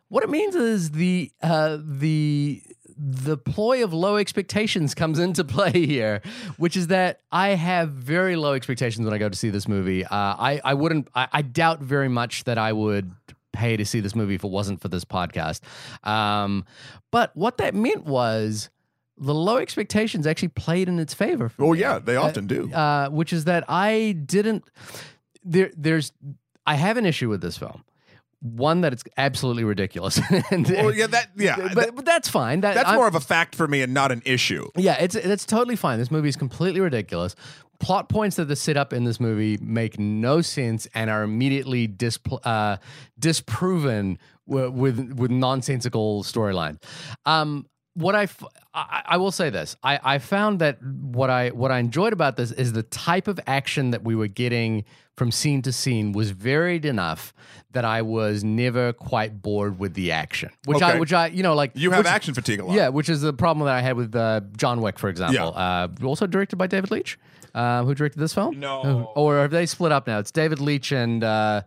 [0.09, 2.61] what it means is the uh the
[2.97, 6.21] the ploy of low expectations comes into play here,
[6.57, 10.03] which is that I have very low expectations when I go to see this movie.
[10.05, 11.07] Uh, I I wouldn't.
[11.15, 13.11] I, I doubt very much that I would
[13.51, 15.61] pay to see this movie if it wasn't for this podcast.
[16.07, 16.65] Um,
[17.11, 18.69] but what that meant was
[19.17, 21.51] the low expectations actually played in its favor.
[21.59, 22.71] Oh me yeah, they often do.
[22.73, 24.63] uh, which is that I didn't.
[25.43, 26.11] There, there's.
[26.65, 27.83] I have an issue with this film.
[28.45, 30.19] One that it's absolutely ridiculous,
[30.51, 31.69] and, Well, yeah, that yeah.
[31.73, 32.59] but, but that's fine.
[32.59, 34.67] That, that's I'm- more of a fact for me and not an issue.
[34.75, 35.97] yeah, it's it's totally fine.
[35.97, 37.35] This movie is completely ridiculous.
[37.79, 41.87] Plot points that are set up in this movie make no sense and are immediately
[41.87, 42.77] displ- uh,
[43.27, 46.81] disproven w- with with nonsensical storyline.
[47.25, 51.49] Um, what I, f- I I will say this: I, I found that what I
[51.49, 54.83] what I enjoyed about this is the type of action that we were getting
[55.15, 57.33] from scene to scene was varied enough
[57.71, 60.49] that I was never quite bored with the action.
[60.65, 62.75] Which I which I you know like You have which- action fatigue a lot.
[62.75, 65.53] yeah, which is the problem that I had with uh, John Wick, for example.
[65.55, 67.17] Uh, also directed by David Leitch,
[67.53, 68.59] uh, who directed this film.
[68.59, 69.11] No.
[69.15, 70.19] or have they split up now?
[70.19, 71.61] It's David Leitch and uh,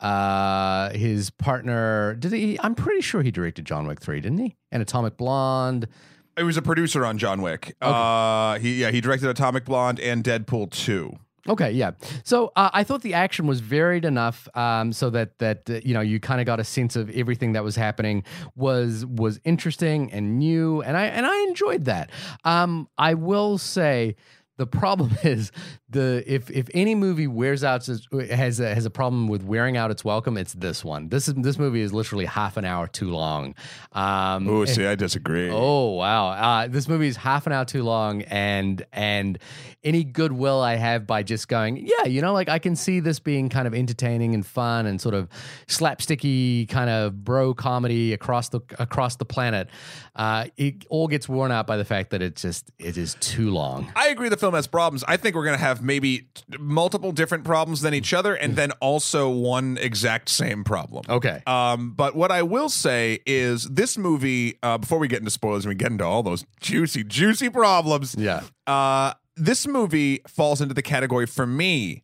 [0.00, 2.14] uh, his partner.
[2.14, 2.58] Did he?
[2.62, 4.56] I'm pretty sure he directed John Wick three, didn't he?
[4.72, 5.88] And Atomic Blonde.
[6.36, 7.74] He was a producer on John Wick.
[7.82, 11.12] Uh, he yeah, he directed Atomic Blonde and Deadpool 2.
[11.50, 11.90] Okay, yeah.
[12.22, 15.94] So uh, I thought the action was varied enough, um, so that that uh, you
[15.94, 18.22] know you kind of got a sense of everything that was happening
[18.54, 22.10] was was interesting and new, and I and I enjoyed that.
[22.44, 24.16] Um, I will say.
[24.60, 25.52] The problem is
[25.88, 29.90] the if if any movie wears out has a, has a problem with wearing out
[29.90, 31.08] its welcome, it's this one.
[31.08, 33.54] This is this movie is literally half an hour too long.
[33.92, 35.48] Um, Oh, see, I disagree.
[35.50, 36.28] Oh wow!
[36.28, 39.38] Uh, this movie is half an hour too long, and and
[39.82, 43.18] any goodwill I have by just going, yeah, you know, like I can see this
[43.18, 45.26] being kind of entertaining and fun and sort of
[45.68, 49.68] slapsticky kind of bro comedy across the across the planet.
[50.16, 53.50] Uh, it all gets worn out by the fact that it just it is too
[53.50, 53.90] long.
[53.94, 55.04] I agree the film has problems.
[55.06, 58.56] I think we're going to have maybe t- multiple different problems than each other and
[58.56, 61.04] then also one exact same problem.
[61.08, 61.42] Okay.
[61.46, 65.64] Um, but what I will say is this movie, uh, before we get into spoilers
[65.64, 68.42] and we get into all those juicy, juicy problems, Yeah.
[68.66, 72.02] uh, this movie falls into the category for me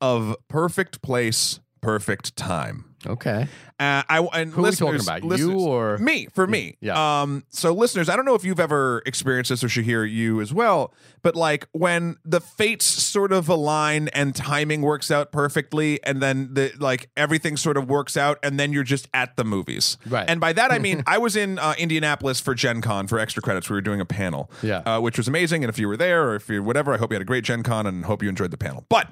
[0.00, 2.87] of perfect place, perfect time.
[3.06, 3.46] Okay.
[3.80, 5.38] Uh, I and Who are we talking about?
[5.38, 6.26] You or- me?
[6.34, 7.22] For me, Yeah.
[7.22, 7.44] Um.
[7.50, 10.92] So, listeners, I don't know if you've ever experienced this, or Shahir, you as well.
[11.22, 16.54] But like when the fates sort of align and timing works out perfectly, and then
[16.54, 19.96] the like everything sort of works out, and then you're just at the movies.
[20.04, 20.28] Right.
[20.28, 23.42] And by that I mean I was in uh, Indianapolis for Gen Con for extra
[23.42, 23.70] credits.
[23.70, 24.50] We were doing a panel.
[24.62, 24.78] Yeah.
[24.78, 25.62] Uh, which was amazing.
[25.62, 27.44] And if you were there, or if you're whatever, I hope you had a great
[27.44, 28.84] Gen Con, and hope you enjoyed the panel.
[28.88, 29.08] But,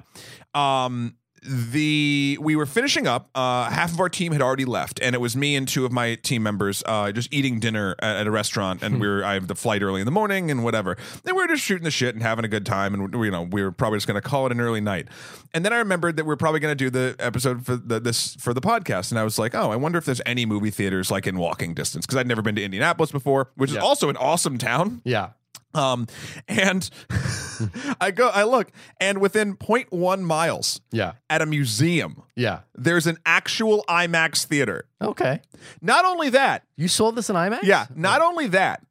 [0.53, 5.15] um the we were finishing up uh half of our team had already left and
[5.15, 8.27] it was me and two of my team members uh just eating dinner at, at
[8.27, 10.97] a restaurant and we were i have the flight early in the morning and whatever.
[11.25, 13.43] And we were just shooting the shit and having a good time and you know
[13.43, 15.07] we were probably just gonna call it an early night.
[15.53, 18.35] And then i remembered that we are probably gonna do the episode for the this
[18.35, 21.09] for the podcast and i was like oh i wonder if there's any movie theaters
[21.09, 24.17] like in walking distance because i'd never been to indianapolis before which is also an
[24.17, 25.01] awesome town.
[25.03, 25.29] Yeah.
[25.77, 26.07] Um
[26.47, 26.89] and
[28.01, 31.13] i go i look and within 0.1 miles Yeah.
[31.29, 32.59] at a museum Yeah.
[32.75, 34.85] there's an actual IMAX theater.
[35.01, 35.41] Okay.
[35.81, 37.63] Not only that, You saw this in IMAX?
[37.63, 38.81] yeah, not only that,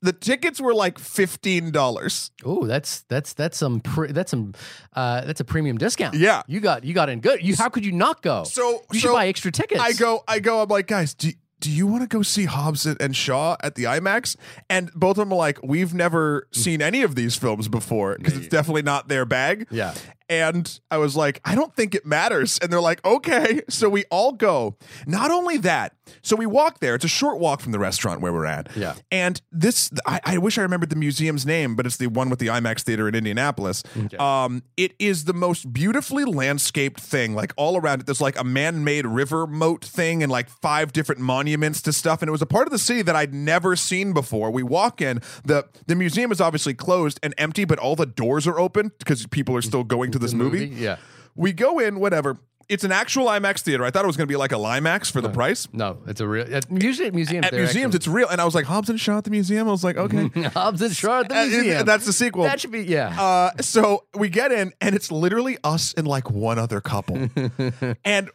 [0.00, 2.30] the tickets were like fifteen dollars.
[2.44, 4.54] Oh, that's that's that's some pre- that's some
[4.94, 6.14] uh that's a premium discount.
[6.14, 6.42] Yeah.
[6.46, 7.42] You got you got in good.
[7.42, 8.44] You how could you not go?
[8.44, 9.80] So you so should buy extra tickets.
[9.80, 10.62] I go, I go.
[10.62, 13.74] I'm like, guys, do do you want to go see Hobbs and- and Shaw at
[13.74, 14.36] the IMAX?
[14.70, 18.36] And both of them are like, we've never seen any of these films before because
[18.36, 19.66] it's definitely not their bag.
[19.70, 19.94] Yeah.
[20.28, 22.58] And I was like, I don't think it matters.
[22.60, 23.62] And they're like, okay.
[23.78, 24.76] So we all go.
[25.06, 26.94] Not only that, so we walk there.
[26.94, 28.68] It's a short walk from the restaurant where we're at.
[28.74, 28.94] Yeah.
[29.10, 32.38] And this, I, I wish I remembered the museum's name, but it's the one with
[32.38, 33.82] the IMAX theater in Indianapolis.
[34.18, 38.06] Um, it is the most beautifully landscaped thing, like all around it.
[38.06, 42.22] There's like a man made river moat thing and like five different monuments to stuff.
[42.22, 44.50] And it was a part of the city that I'd never seen before.
[44.50, 48.46] We walk in, the, the museum is obviously closed and empty, but all the doors
[48.46, 50.66] are open because people are still going to this movie.
[50.66, 50.96] Yeah.
[51.34, 52.36] We go in, whatever.
[52.68, 53.82] It's an actual IMAX theater.
[53.82, 55.66] I thought it was going to be like a Limax for the price.
[55.72, 56.54] No, it's a real.
[56.54, 57.46] At, usually at museums.
[57.46, 58.28] At they're museums, it's real.
[58.28, 59.66] And I was like, Hobbs and Shaw at the museum.
[59.68, 60.24] I was like, okay.
[60.26, 61.86] actually- Hobbs and Shaw at the Uh, museum.
[61.86, 62.42] That's the sequel.
[62.44, 63.18] that should be yeah.
[63.18, 67.30] Uh, so we get in, and it's literally us and like one other couple,
[68.04, 68.28] and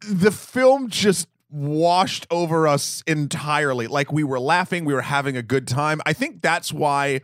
[0.00, 3.86] the film just washed over us entirely.
[3.86, 6.00] Like we were laughing, we were having a good time.
[6.04, 7.20] I think that's why.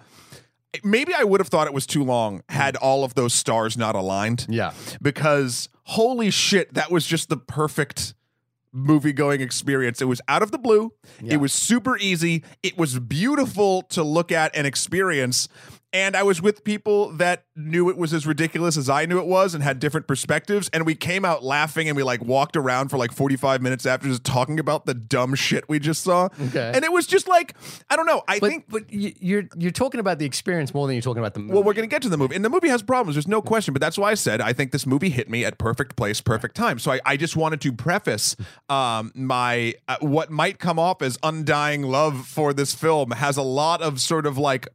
[0.84, 2.54] Maybe I would have thought it was too long hmm.
[2.54, 4.46] had all of those stars not aligned.
[4.48, 4.72] yeah.
[5.02, 8.14] Because holy shit, that was just the perfect
[8.72, 10.00] movie going experience.
[10.00, 10.92] It was out of the blue.
[11.20, 11.34] Yeah.
[11.34, 12.44] It was super easy.
[12.62, 15.48] It was beautiful to look at and experience.
[15.92, 19.26] And I was with people that knew it was as ridiculous as I knew it
[19.26, 20.70] was and had different perspectives.
[20.72, 24.06] And we came out laughing and we like walked around for like 45 minutes after
[24.06, 26.28] just talking about the dumb shit we just saw.
[26.40, 26.70] Okay.
[26.72, 27.56] And it was just like,
[27.88, 28.22] I don't know.
[28.28, 31.34] I But think but you're you're talking about the experience more than you're talking about
[31.34, 31.54] the movie.
[31.54, 32.36] well, we're going to get to the movie.
[32.36, 33.16] And the movie has problems.
[33.16, 33.74] There's no question.
[33.74, 36.54] But that's why I said I think this movie hit me at perfect place, perfect
[36.54, 36.78] time.
[36.78, 38.36] So I, I just wanted to preface
[38.68, 43.42] um, my uh, what might come off as undying love for this film has a
[43.42, 44.68] lot of sort of like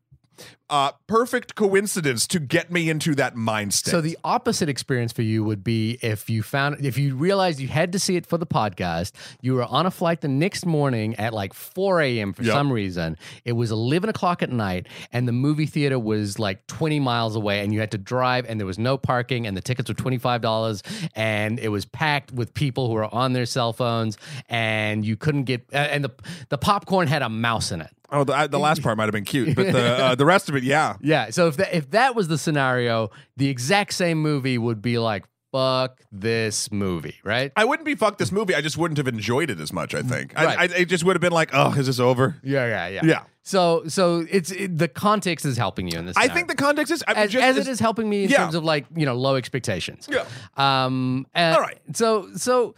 [0.70, 3.92] uh, perfect coincidence to get me into that mind state.
[3.92, 7.68] So the opposite experience for you would be if you found if you realized you
[7.68, 11.16] had to see it for the podcast, you were on a flight the next morning
[11.16, 12.34] at like 4 a.m.
[12.34, 12.54] for Yep.
[12.54, 13.18] some reason.
[13.44, 17.60] It was 11 o'clock at night, and the movie theater was like 20 miles away,
[17.62, 20.82] and you had to drive, and there was no parking, and the tickets were $25,
[21.16, 24.18] and it was packed with people who were on their cell phones,
[24.50, 26.12] and you couldn't get and the
[26.50, 27.90] the popcorn had a mouse in it.
[28.12, 30.55] oh, the, the last part might have been cute, but the uh, the rest of
[30.58, 30.98] it, yeah.
[31.02, 31.30] Yeah.
[31.30, 35.26] So if that if that was the scenario, the exact same movie would be like
[35.52, 37.52] fuck this movie, right?
[37.56, 38.54] I wouldn't be fuck this movie.
[38.56, 39.94] I just wouldn't have enjoyed it as much.
[39.96, 40.34] I think.
[40.34, 40.58] Right.
[40.58, 42.36] I, I, it just would have been like, oh, is this over?
[42.44, 43.02] Yeah, yeah, yeah.
[43.06, 43.24] Yeah.
[43.44, 46.18] So, so it's it, the context is helping you in this.
[46.18, 46.36] I scenario.
[46.36, 48.38] think the context is as, just as it is helping me in Yeah.
[48.38, 50.10] terms of like you know low expectations.
[50.12, 50.26] Yeah.
[50.58, 51.26] Um.
[51.34, 51.80] and- All right.
[51.94, 52.76] So so.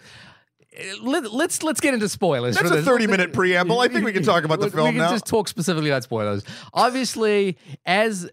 [1.02, 2.56] Let, let's let's get into spoilers.
[2.56, 3.80] That's a 30-minute preamble.
[3.80, 5.12] I think we can talk about the film We can now.
[5.12, 6.44] just talk specifically about spoilers.
[6.74, 8.30] Obviously, as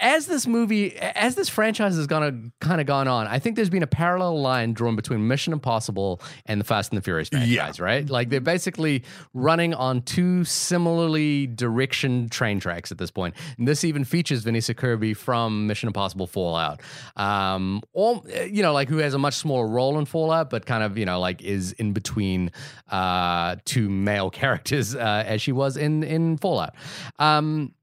[0.00, 3.70] as this movie, as this franchise has gone kind of gone on, I think there's
[3.70, 7.80] been a parallel line drawn between Mission Impossible and the Fast and the Furious franchise.
[7.80, 8.08] Right?
[8.08, 9.02] Like they're basically
[9.34, 13.34] running on two similarly direction train tracks at this point.
[13.58, 16.80] And this even features Vanessa Kirby from Mission Impossible Fallout,
[17.16, 20.84] um, or you know, like who has a much smaller role in Fallout, but kind
[20.84, 22.52] of you know like is in between
[22.90, 26.74] uh, two male characters uh, as she was in in Fallout.
[27.18, 27.74] Um,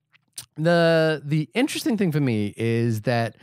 [0.56, 3.36] the the interesting thing for me is that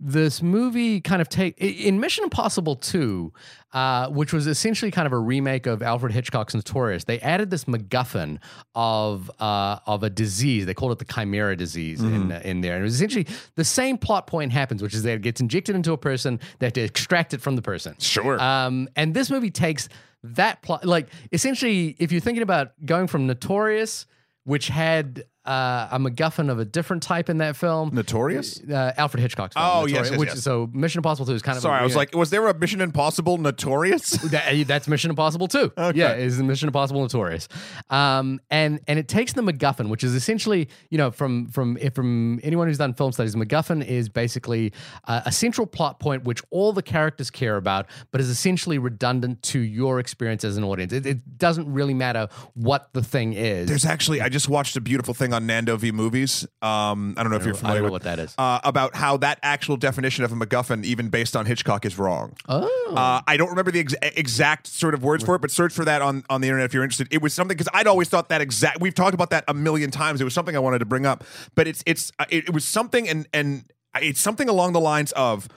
[0.00, 3.32] this movie kind of take in Mission Impossible 2,
[3.72, 7.02] uh, which was essentially kind of a remake of Alfred Hitchcock's Notorious.
[7.04, 8.38] They added this MacGuffin
[8.76, 10.66] of uh, of a disease.
[10.66, 13.98] They called it the Chimera disease in in there, and it was essentially the same
[13.98, 16.38] plot point happens, which is that it gets injected into a person.
[16.60, 17.96] They have to extract it from the person.
[17.98, 18.40] Sure.
[18.40, 19.88] Um, and this movie takes
[20.22, 24.06] that plot, like essentially, if you're thinking about going from Notorious,
[24.44, 28.60] which had uh, a MacGuffin of a different type in that film, Notorious.
[28.68, 29.66] uh, Alfred Hitchcock's film.
[29.66, 30.42] Oh, yes, Notorious, yes, which, yes.
[30.42, 31.62] So Mission Impossible 2 is kind of.
[31.62, 34.10] Sorry, a I was like, was there a Mission Impossible Notorious?
[34.28, 35.72] That- that's Mission Impossible too.
[35.94, 37.48] Yeah, is Mission Impossible Notorious,
[37.90, 41.94] um, and and it takes the MacGuffin, which is essentially you know from from if
[41.94, 44.72] from anyone who's done film studies, MacGuffin is basically
[45.06, 49.42] uh, a central plot point which all the characters care about, but is essentially redundant
[49.42, 50.92] to your experience as an audience.
[50.92, 53.68] It, it doesn't really matter what the thing is.
[53.68, 56.44] There's actually, I just watched a beautiful thing on Nando V Movies.
[56.60, 58.34] Um, I don't know if you're I familiar know with what that is.
[58.36, 62.34] Uh, about how that actual definition of a MacGuffin, even based on Hitchcock, is wrong.
[62.48, 65.72] oh, Uh, I don't remember the ex- exact sort of words for it, but search
[65.72, 67.08] for that on, on the internet if you're interested.
[67.10, 68.80] It was something because I'd always thought that exact.
[68.80, 70.20] We've talked about that a million times.
[70.20, 71.24] It was something I wanted to bring up,
[71.54, 73.64] but it's it's uh, it, it was something and and
[74.02, 75.48] it's something along the lines of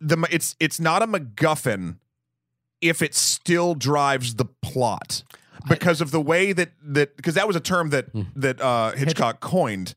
[0.00, 1.96] the it's it's not a MacGuffin
[2.80, 5.22] if it still drives the plot
[5.68, 8.22] because of the way that that because that was a term that Hmm.
[8.36, 9.94] that uh, Hitchcock coined.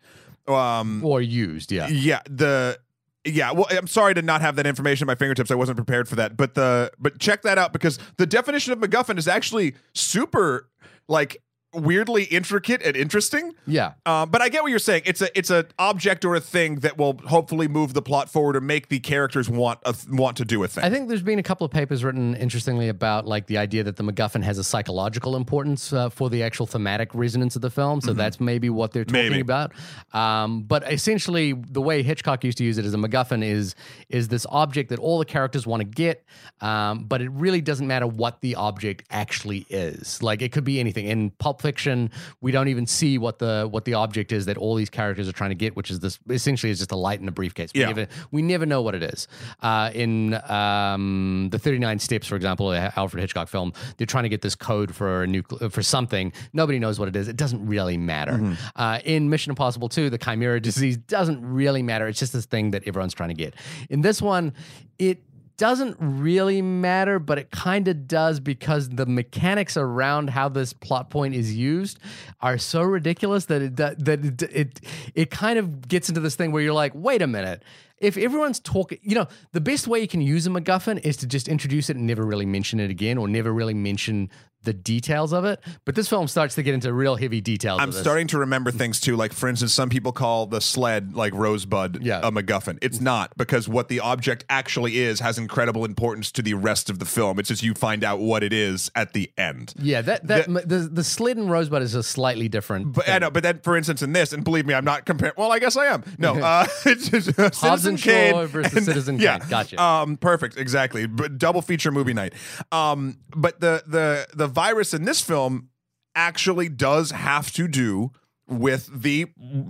[0.48, 1.88] Um, or used, yeah.
[1.88, 2.80] yeah, the
[3.24, 3.52] yeah.
[3.52, 5.52] Well, I'm sorry to not have that information at my fingertips.
[5.52, 6.36] I wasn't prepared for that.
[6.36, 10.68] But the but check that out because the definition of MacGuffin is actually super
[11.08, 11.42] like
[11.74, 13.54] weirdly intricate and interesting.
[13.66, 13.94] Yeah.
[14.06, 15.04] Um, but I get what you're saying.
[15.06, 18.56] It's a it's an object or a thing that will hopefully move the plot forward
[18.56, 20.84] or make the characters want a, want to do a thing.
[20.84, 23.96] I think there's been a couple of papers written, interestingly, about like the idea that
[23.96, 28.02] the MacGuffin has a psychological importance uh, for the actual thematic resonance of the film.
[28.02, 29.40] So that's maybe what they're talking Maybe.
[29.40, 29.72] about.
[30.14, 33.76] Um, but essentially, the way Hitchcock used to use it as a MacGuffin is
[34.10, 36.26] is this object that all the characters want to get,
[36.60, 40.22] um, but it really doesn't matter what the object actually is.
[40.22, 41.06] Like it could be anything.
[41.08, 42.10] In Pulp Fiction,
[42.42, 45.32] we don't even see what the what the object is that all these characters are
[45.34, 47.72] trying to get, which is this essentially is just a light in a briefcase.
[47.74, 47.88] We Yeah.
[47.88, 49.28] never we never know what it is.
[49.62, 54.42] Uh, in um, the 39 Steps, for example, Alfred Hitchcock film, they're trying to get
[54.42, 56.34] this code for a nuclear for something.
[56.54, 57.28] Nobody knows what it is.
[57.28, 58.58] It doesn't really matter.
[58.76, 62.08] Uh, in Mission Impossible 2, the Chimera disease doesn't really matter.
[62.08, 63.56] It's just this thing that everyone's trying to get.
[63.90, 64.54] In this one,
[65.00, 65.20] it
[65.62, 71.12] doesn't really matter, but it kind of does because the mechanics around how this plot
[71.12, 72.00] point is used
[72.40, 74.82] are so ridiculous that it that it it,
[75.14, 77.62] it kind of gets into this thing where you're like, wait a minute.
[78.00, 81.28] If everyone's talking, you know, the best way you can use a MacGuffin is to
[81.28, 84.32] just introduce it and never really mention it again, or never really mention
[84.64, 85.60] the details of it.
[85.86, 87.80] But this film starts to get into real heavy details.
[87.80, 88.02] I'm of this.
[88.02, 89.16] starting to remember things too.
[89.16, 92.20] Like, for instance, some people call the sled like Rosebud Yeah.
[92.24, 92.78] a MacGuffin.
[92.82, 97.00] It's not because what the object actually is has incredible importance to the rest of
[97.00, 97.40] the film.
[97.40, 99.74] It's just you find out what it is at the end.
[99.80, 102.94] Yeah, that that the, the, slid and rosebud is a slightly different.
[102.94, 105.34] But I know, but then, for instance, in this, and believe me, I'm not comparing.
[105.38, 106.04] Well, I guess I am.
[106.18, 109.24] No, uh, it's just, uh, Citizen and Kane versus Citizen Kane.
[109.24, 109.40] yeah.
[109.50, 109.82] Gotcha.
[109.82, 111.08] Um, perfect, exactly.
[111.08, 112.34] But double feature movie night.
[112.72, 115.70] Um, but the the the virus in this film
[116.16, 118.12] actually does have to do
[118.48, 119.28] with the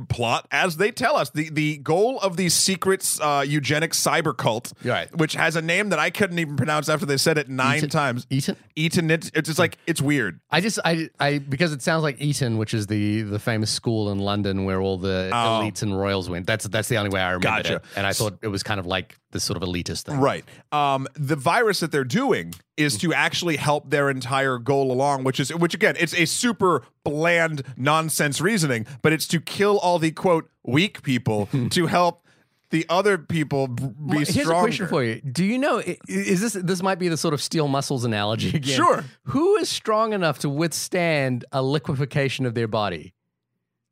[0.09, 4.73] plot as they tell us the the goal of the secret uh, eugenic cyber cult
[4.83, 5.15] Right.
[5.15, 7.89] which has a name that i couldn't even pronounce after they said it nine Eaton-
[7.91, 8.55] times Eteon?
[8.75, 12.19] eaton it, it's just like it's weird I just I I because it sounds like
[12.21, 15.35] Eton, which is the the famous school in London where all the Oh.
[15.61, 16.47] elites and royals went.
[16.47, 17.75] That's that's the only way I remember Gotcha.
[17.75, 17.83] it.
[17.95, 20.19] And I thought it was kind of like this sort of elitist thing.
[20.19, 20.45] Right.
[20.71, 25.39] Um, the virus that they're doing is to actually help their entire goal along, which
[25.39, 30.11] is which again, it's a super bland nonsense reasoning, but it's to kill all the
[30.11, 32.25] quote weak people to help
[32.71, 34.53] the other people be Here's stronger.
[34.53, 35.21] a question for you.
[35.21, 38.75] Do you know is this this might be the sort of steel muscles analogy again?
[38.75, 39.03] Sure.
[39.25, 43.13] Who is strong enough to withstand a liquefaction of their body?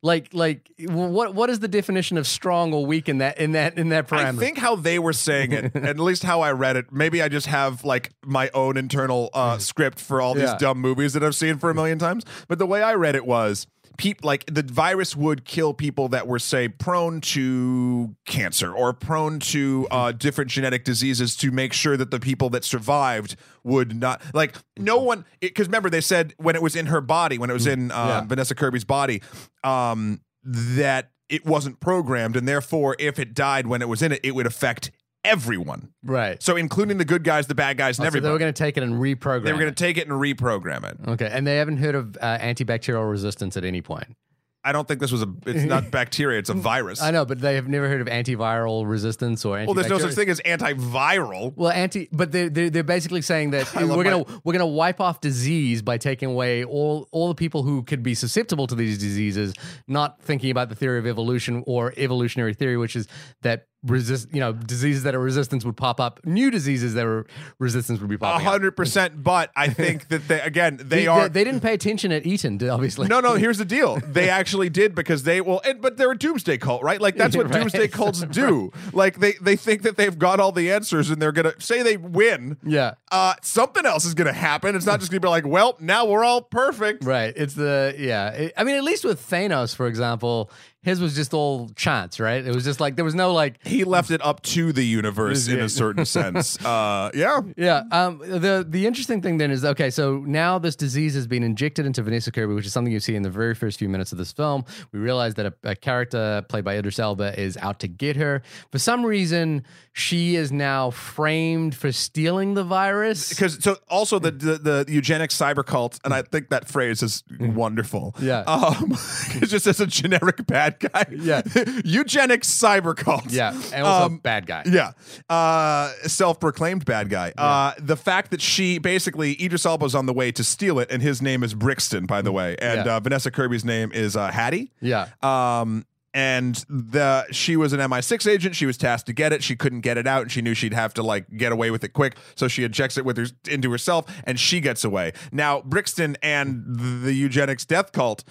[0.01, 3.77] Like like what what is the definition of strong or weak in that in that
[3.77, 4.25] in that parameter?
[4.27, 7.27] I think how they were saying it, at least how I read it, maybe I
[7.27, 10.53] just have like my own internal uh, script for all these Mm.
[10.53, 10.57] Yeah.
[10.57, 12.23] dumb movies that I've seen for a million times.
[12.47, 13.67] But the way I read it was,
[13.99, 19.39] peop like the virus would kill people that were say prone to cancer or prone
[19.39, 19.93] to Mm-hmm.
[19.93, 24.55] uh, different genetic diseases to make sure that the people that survived would not like
[24.77, 27.67] no one because remember they said when it was in her body when it was
[27.67, 28.09] in uh, Mm-hmm.
[28.09, 28.21] Yeah.
[28.25, 29.21] Vanessa Kirby's body
[29.63, 34.19] um, that it wasn't programmed and therefore if it died when it was in it
[34.23, 34.91] it would affect
[35.29, 36.41] everyone right.
[36.41, 38.53] so including the good guys the bad guys and Oh, so everybody they were going
[38.53, 39.43] to take it and reprogram.
[39.43, 42.17] they were going to take it and reprogram it Okay, and they haven't heard of
[42.21, 44.15] uh, antibacterial resistance at any point.
[44.63, 47.39] i don't think this was a it's not bacteria it's a virus I know, but
[47.39, 51.53] they have never heard of antiviral resistance or well there's no such thing as antiviral
[51.55, 55.21] Well, anti, but they're, they're, they're basically saying that we're gonna we're gonna wipe off
[55.21, 59.53] disease by taking away all all the people who could be susceptible to these diseases,
[59.87, 63.07] not thinking about the theory of evolution or evolutionary theory, which is
[63.41, 67.25] that resist you know diseases that are resistance would pop up, new diseases that are
[67.59, 68.51] resistance would be popping up.
[68.51, 72.11] hundred percent but i think that they again they They, are they didn't pay attention
[72.11, 73.07] at Eton, obviously.
[73.07, 73.35] no, no.
[73.35, 73.97] Here's the deal.
[74.05, 76.99] They actually did because they well, and, but they're a doomsday cult, right?
[76.99, 77.59] Like that's what Right.
[77.61, 78.71] doomsday cults do.
[78.91, 81.95] Like they they think that they've got all the answers, and they're gonna say they
[81.97, 82.57] win.
[82.65, 82.95] Yeah.
[83.11, 84.75] Uh, something else is gonna happen.
[84.75, 87.05] It's not just gonna be like, well, now we're all perfect.
[87.05, 87.33] Right.
[87.35, 88.49] It's the yeah.
[88.57, 90.51] I mean, at least with Thanos, for example,
[90.81, 92.45] his was just all chance, right?
[92.45, 95.47] It was just like there was no like He left it up to the universe
[95.47, 96.63] in a certain sense.
[96.63, 97.41] Uh, yeah.
[97.57, 97.83] Yeah.
[97.91, 98.19] Um.
[98.19, 99.89] The the interesting thing then is okay.
[99.89, 103.15] So now this disease has been injected into Vanessa Kirby, which is something you see
[103.15, 104.63] in the very first few minutes of this film.
[104.93, 108.41] We realize that a, a character played by Idris Elba is out to get her.
[108.71, 113.29] For some reason, she is now framed for stealing the virus.
[113.29, 117.23] Because so also the, the the eugenic cyber cult, and I think that phrase is
[117.39, 118.15] wonderful.
[118.21, 118.41] Yeah.
[118.41, 121.05] Um, it's just as a generic bad guy.
[121.11, 121.41] Yeah.
[121.83, 123.31] eugenic cyber cult.
[123.31, 124.63] Yeah, and also Um, bad guy.
[124.65, 124.91] Yeah.
[125.29, 127.33] Uh, self-proclaimed bad guy.
[127.37, 131.01] Uh, the fact that she basically Idris Elba's on the way to steal it, and
[131.01, 132.95] his name is Brixton, by the way, and Yeah.
[132.97, 134.71] uh, Vanessa Kirby's name is uh, Hattie.
[134.81, 135.07] Yeah.
[135.23, 138.55] Um, and the she was an MI6 agent.
[138.55, 139.43] She was tasked to get it.
[139.43, 141.83] She couldn't get it out, and she knew she'd have to like get away with
[141.83, 142.17] it quick.
[142.33, 145.13] So she injects it with her into herself, and she gets away.
[145.31, 146.63] Now Brixton and
[147.03, 148.23] the eugenics death cult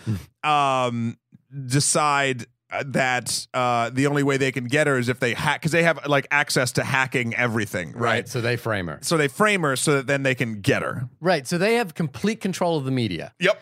[0.43, 1.19] um,
[1.67, 5.61] decide uh, that uh, the only way they can get her is if they hack
[5.61, 8.01] because they have like access to hacking everything, right?
[8.01, 8.29] Right.
[8.29, 8.99] So they frame her.
[9.03, 11.09] So they frame her so that then they can get her.
[11.21, 11.47] Right.
[11.47, 13.33] So they have complete control of the media.
[13.41, 13.61] Yep.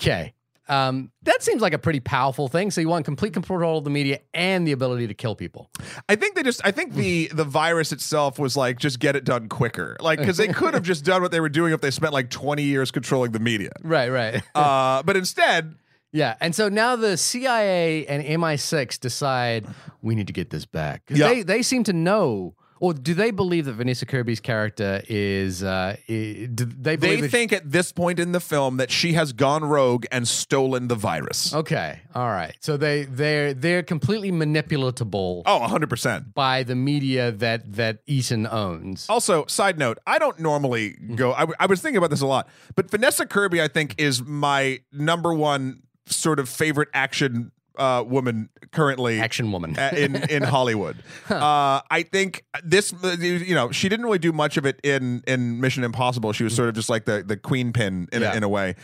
[0.00, 0.34] Okay.
[0.68, 2.70] Um, that seems like a pretty powerful thing.
[2.72, 5.70] So you want complete control of the media and the ability to kill people.
[6.08, 9.24] I think they just I think the the virus itself was like just get it
[9.24, 9.96] done quicker.
[10.00, 12.30] Like cuz they could have just done what they were doing if they spent like
[12.30, 13.70] 20 years controlling the media.
[13.82, 14.42] Right, right.
[14.54, 15.76] Uh but instead
[16.12, 16.34] yeah.
[16.40, 19.66] And so now the CIA and MI6 decide
[20.02, 21.06] we need to get this back.
[21.06, 21.28] 'Cause Yeah.
[21.28, 25.96] They they seem to know or do they believe that Vanessa Kirby's character is uh
[26.08, 29.32] i- do they they that- think at this point in the film that she has
[29.32, 31.54] gone rogue and stolen the virus.
[31.54, 32.00] Okay.
[32.14, 32.54] All right.
[32.60, 36.34] So they they're they're completely manipulatable Oh, 100%.
[36.34, 39.06] by the media that that Eteon owns.
[39.08, 41.32] Also, side note, I don't normally go.
[41.32, 44.22] I, w- I was thinking about this a lot, but Vanessa Kirby, I think, is
[44.22, 49.76] my number one sort of favorite action uh, woman currently Action woman.
[49.94, 50.96] in in Hollywood.
[51.28, 55.22] Uh, I think this, uh, you know, she didn't really do much of it in
[55.26, 56.32] in Mission Impossible.
[56.32, 58.32] She was sort of just like the the queen pin in Yeah.
[58.32, 58.76] a, in a way.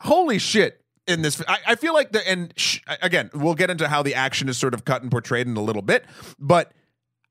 [0.00, 0.82] Holy shit!
[1.06, 4.14] In this, I, I feel like the and sh- again, we'll get into how the
[4.14, 6.04] action is sort of cut and portrayed in a little bit,
[6.38, 6.72] but.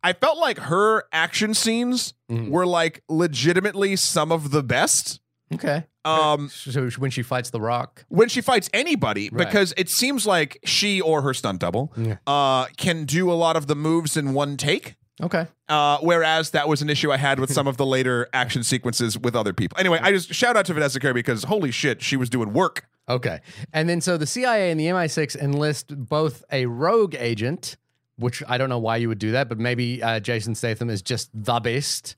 [0.03, 2.49] I felt like her action scenes Mhm.
[2.51, 5.19] were like legitimately some of the best.
[5.51, 5.85] Okay.
[6.08, 8.05] Um, So when she fights the Rock.
[8.10, 9.45] when she fights anybody Right.
[9.45, 12.18] because it seems like she or her stunt double Yeah.
[12.26, 14.95] uh, can do a lot of the moves in one take.
[15.22, 15.47] Okay.
[15.68, 19.18] Uh, whereas that was an issue I had with some of the later action sequences
[19.18, 19.78] with other people.
[19.80, 22.86] Anyway, I just shout out to Vanessa Kirby because holy shit, she was doing work.
[23.10, 23.39] Okay.
[23.74, 27.78] And then so the CIA and the MI6 enlist both a rogue agent,
[28.18, 31.01] which I don't know why you would do that, but maybe uh, Jason Statham is
[31.01, 32.16] just the best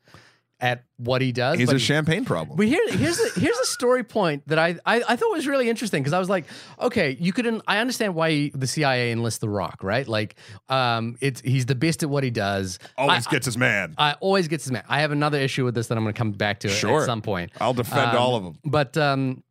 [0.61, 1.57] at what he does.
[1.57, 2.57] He's a champagne problem.
[2.57, 5.69] But here, here's a, here's a story point that I I, I thought was really
[5.69, 6.45] interesting because I was like,
[6.79, 10.07] okay, you could I understand why the CIA enlists The Rock, right?
[10.07, 10.35] Like,
[10.67, 12.79] um, it's he's the best at what he does.
[12.97, 13.95] Always I, gets his man.
[13.97, 14.83] I, always gets his man.
[14.89, 16.99] I have another issue with this that I'm going to come back to Sure.
[17.01, 17.51] at some point.
[17.59, 18.59] I'll defend Um, all of them.
[18.65, 19.43] But um,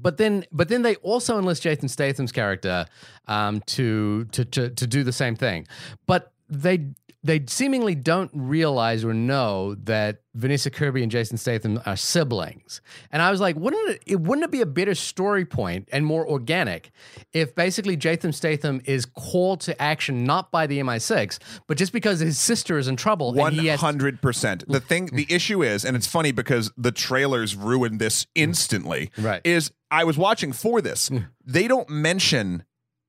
[0.00, 2.86] but then but then they also enlist Jason Statham's character
[3.26, 5.66] um to to to to do the same thing.
[6.06, 6.90] But they
[7.24, 12.82] they seemingly don't realize or know that Vanessa Kirby and Jason Statham are siblings.
[13.10, 16.04] And I was like, wouldn't it, it wouldn't it be a better story point and
[16.04, 16.90] more organic
[17.32, 22.20] if basically Jason Statham is called to action not by the MI6, but just because
[22.20, 24.64] his sister is in trouble One and he has hundred percent.
[24.68, 29.10] The thing, the issue is, and it's funny because the trailers ruined this instantly.
[29.16, 29.40] Right.
[29.44, 31.10] Is I was watching for this.
[31.42, 32.64] They don't mention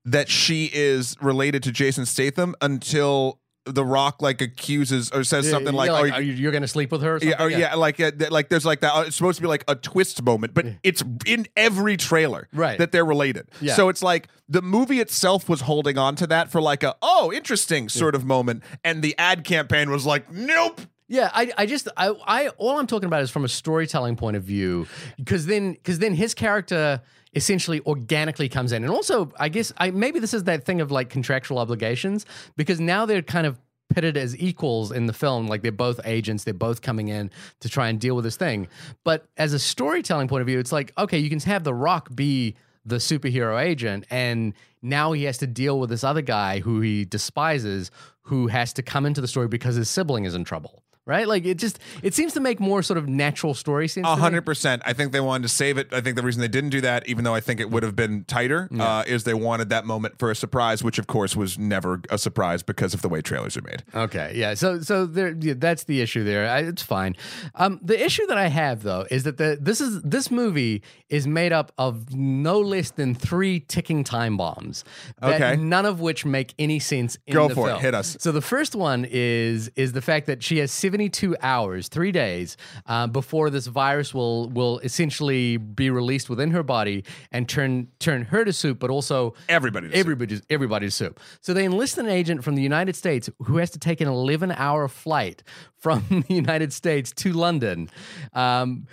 [0.06, 5.74] that she is related to Jason Statham until The Rock like accuses or says something
[5.74, 7.74] like, You're "Oh, are you, you're going to sleep with her or yeah, or, yeah,
[7.74, 8.94] like uh, like there's like that.
[8.94, 12.78] uh, It's supposed to be like a twist moment, but it's in every trailer Right.
[12.78, 13.48] that they're related.
[13.60, 13.74] Yeah.
[13.74, 17.32] So it's like the movie itself was holding on to that for like a oh
[17.32, 20.80] interesting sort of moment, and the ad campaign was like nope.
[21.08, 24.36] Yeah, I, I just I, I all I'm talking about is from a storytelling point
[24.36, 24.86] of view
[25.16, 27.00] because then because then his character
[27.34, 28.82] essentially organically comes in.
[28.84, 32.80] And also I guess I maybe this is that thing of like contractual obligations because
[32.80, 33.60] now they're kind of
[33.94, 35.46] pitted as equals in the film.
[35.46, 36.44] Like they're both agents.
[36.44, 38.68] They're both coming in to try and deal with this thing.
[39.04, 42.14] But as a storytelling point of view it's like okay you can have the rock
[42.14, 46.80] be the superhero agent and now he has to deal with this other guy who
[46.80, 47.90] he despises
[48.22, 51.26] who has to come into the story because his sibling is in trouble right?
[51.26, 54.06] Like it just it seems to make more sort of natural story sense.
[54.06, 54.82] hundred percent.
[54.84, 55.92] I think they wanted to save it.
[55.92, 57.96] I think the reason they didn't do that, even though I think it would have
[57.96, 58.98] been tighter, yeah.
[58.98, 62.18] uh, is they wanted that moment for a surprise, which of course was never a
[62.18, 63.84] surprise because of the way trailers are made.
[63.94, 64.54] Okay, yeah.
[64.54, 66.48] So so there, yeah, that's the issue there.
[66.48, 67.16] I, it's fine.
[67.54, 71.26] Um, the issue that I have though is that the this is this movie is
[71.26, 74.84] made up of no less than three ticking time bombs.
[75.22, 75.56] okay.
[75.56, 77.16] None of which make any sense.
[77.30, 77.68] Go for film.
[77.68, 77.80] it.
[77.80, 78.16] Hit us.
[78.18, 82.10] So the first one is is the fact that she has seven 72 hours, three
[82.10, 87.88] days, uh, before this virus will will essentially be released within her body and turn
[87.98, 90.46] turn her to soup, but also everybody everybody's soup.
[90.48, 91.20] everybody's soup.
[91.42, 94.52] So they enlist an agent from the United States who has to take an 11
[94.52, 95.42] hour flight
[95.86, 97.90] from the United States to London
[98.32, 98.86] um,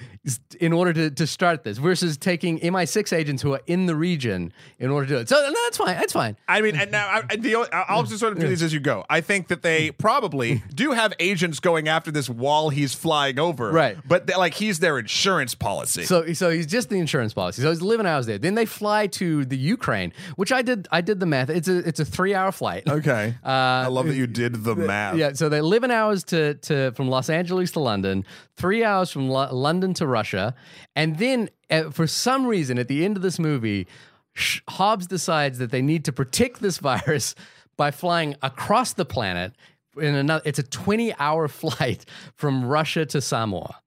[0.59, 4.53] in order to, to start this, versus taking MI6 agents who are in the region
[4.79, 5.29] in order to do it.
[5.29, 5.95] So no, that's fine.
[5.95, 6.37] That's fine.
[6.47, 9.05] I mean, and now I, the, I'll just sort of do these as you go.
[9.09, 13.39] I think that they probably do have agents going out after this while he's flying
[13.39, 13.97] over, Right.
[14.05, 16.03] But like he's their insurance policy.
[16.03, 17.61] So so he's just the insurance policy.
[17.61, 18.37] So he's 11 hours there.
[18.37, 21.49] Then they fly to the Ukraine, which I did I did the math.
[21.49, 22.83] It's a it's a three hour flight.
[22.87, 25.15] okay, Uh, I love that you did the math.
[25.15, 28.25] Yeah, so they 11 hours to, to from Los Angeles to London,
[28.57, 30.55] three hours from Lo- London to Russia,
[30.95, 33.87] and then uh, for some reason at the end of this movie,
[34.33, 37.35] Sh- Hobbs decides that they need to protect this virus
[37.77, 39.53] by flying across the planet.
[39.97, 43.79] In another, it's a 20 hour flight from Russia to Samoa.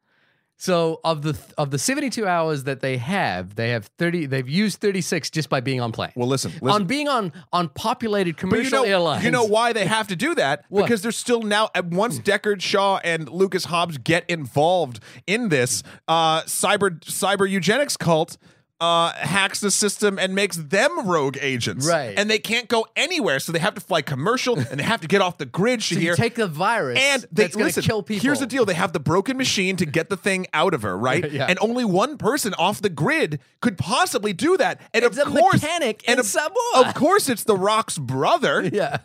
[0.59, 4.27] So of the of the 72 hours that they have, they have 30.
[4.27, 6.15] They've used 36 just by being on planes.
[6.17, 6.69] Well, listen, listen.
[6.69, 9.25] on being on on populated commercial you know, airlines.
[9.25, 10.65] you know why they have to do that?
[10.71, 10.83] What?
[10.83, 15.83] Because there's still now uh, once Deckard Shaw and Lucas Hobbs get involved in this
[16.09, 18.39] uh, cyber cyber eugenics cult.
[18.79, 22.13] Uh, hacks the system and makes them rogue agents, Right.
[22.19, 25.09] And they can't go anywhere, so they have to fly commercial and they have to
[25.09, 25.83] get off the grid.
[25.83, 26.15] So here.
[26.15, 28.23] take the virus and they that's going to listen, kill people.
[28.25, 30.95] Here's the deal: they have the broken machine to get the thing out of her,
[31.09, 31.33] right?
[31.33, 31.47] Yeah.
[31.49, 34.79] And only one person off the grid could possibly do that.
[34.93, 36.37] And It's of a course, mechanic and of,
[36.75, 38.71] of course, it's the Rock's brother.
[38.77, 38.99] Yeah.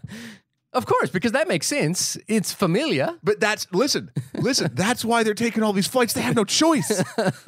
[0.73, 2.17] Of course, because that makes sense.
[2.27, 3.17] It's familiar.
[3.23, 4.71] But that's listen, listen.
[4.75, 6.13] That's why they're taking all these flights.
[6.13, 7.03] They have no choice.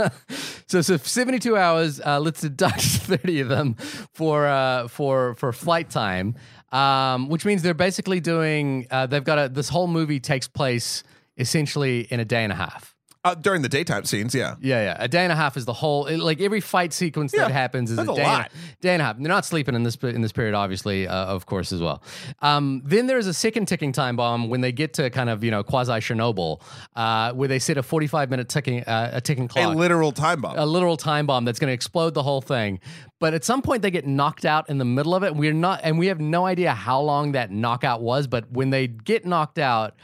[0.68, 2.02] So, so 72 hours.
[2.02, 3.76] Uh, let's deduct 30 of them
[4.14, 6.36] for uh, for for flight time,
[6.72, 8.88] um, which means they're basically doing.
[8.90, 9.50] Uh, they've got a.
[9.50, 11.04] This whole movie takes place
[11.38, 12.93] essentially in a day and a half.
[13.26, 14.56] Uh, during the daytime scenes, yeah.
[14.60, 14.98] Yeah, yeah.
[15.00, 16.08] A day and a half is the whole.
[16.08, 18.52] it- like every fight sequence Yeah, that happens is a a day, lot.
[18.54, 19.18] And a, day and a half.
[19.18, 22.04] They're not sleeping in this in this period, obviously, uh, of course, as well.
[22.42, 25.52] Um, then there's a second ticking time bomb when they get to kind of you
[25.52, 26.62] know quasi Chernobyl,
[26.98, 30.42] uh, where they set a 45 minute ticking uh, a ticking clock, A literal time
[30.42, 30.58] bomb.
[30.58, 32.82] a literal time bomb that's going to explode the whole thing.
[33.22, 35.34] But at some point, they get knocked out in the middle of it.
[35.34, 38.28] We're not, and we have no idea how long that knockout was.
[38.28, 39.96] But when they get knocked out,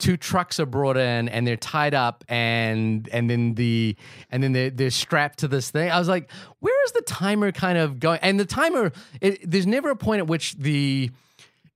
[0.00, 3.94] two trucks are brought in and they're tied up, and and then the
[4.30, 5.90] and then they're, they're strapped to this thing.
[5.90, 6.28] I was like,
[6.58, 8.18] where is the timer kind of going?
[8.22, 8.90] And the timer,
[9.20, 11.10] it, there's never a point at which the the-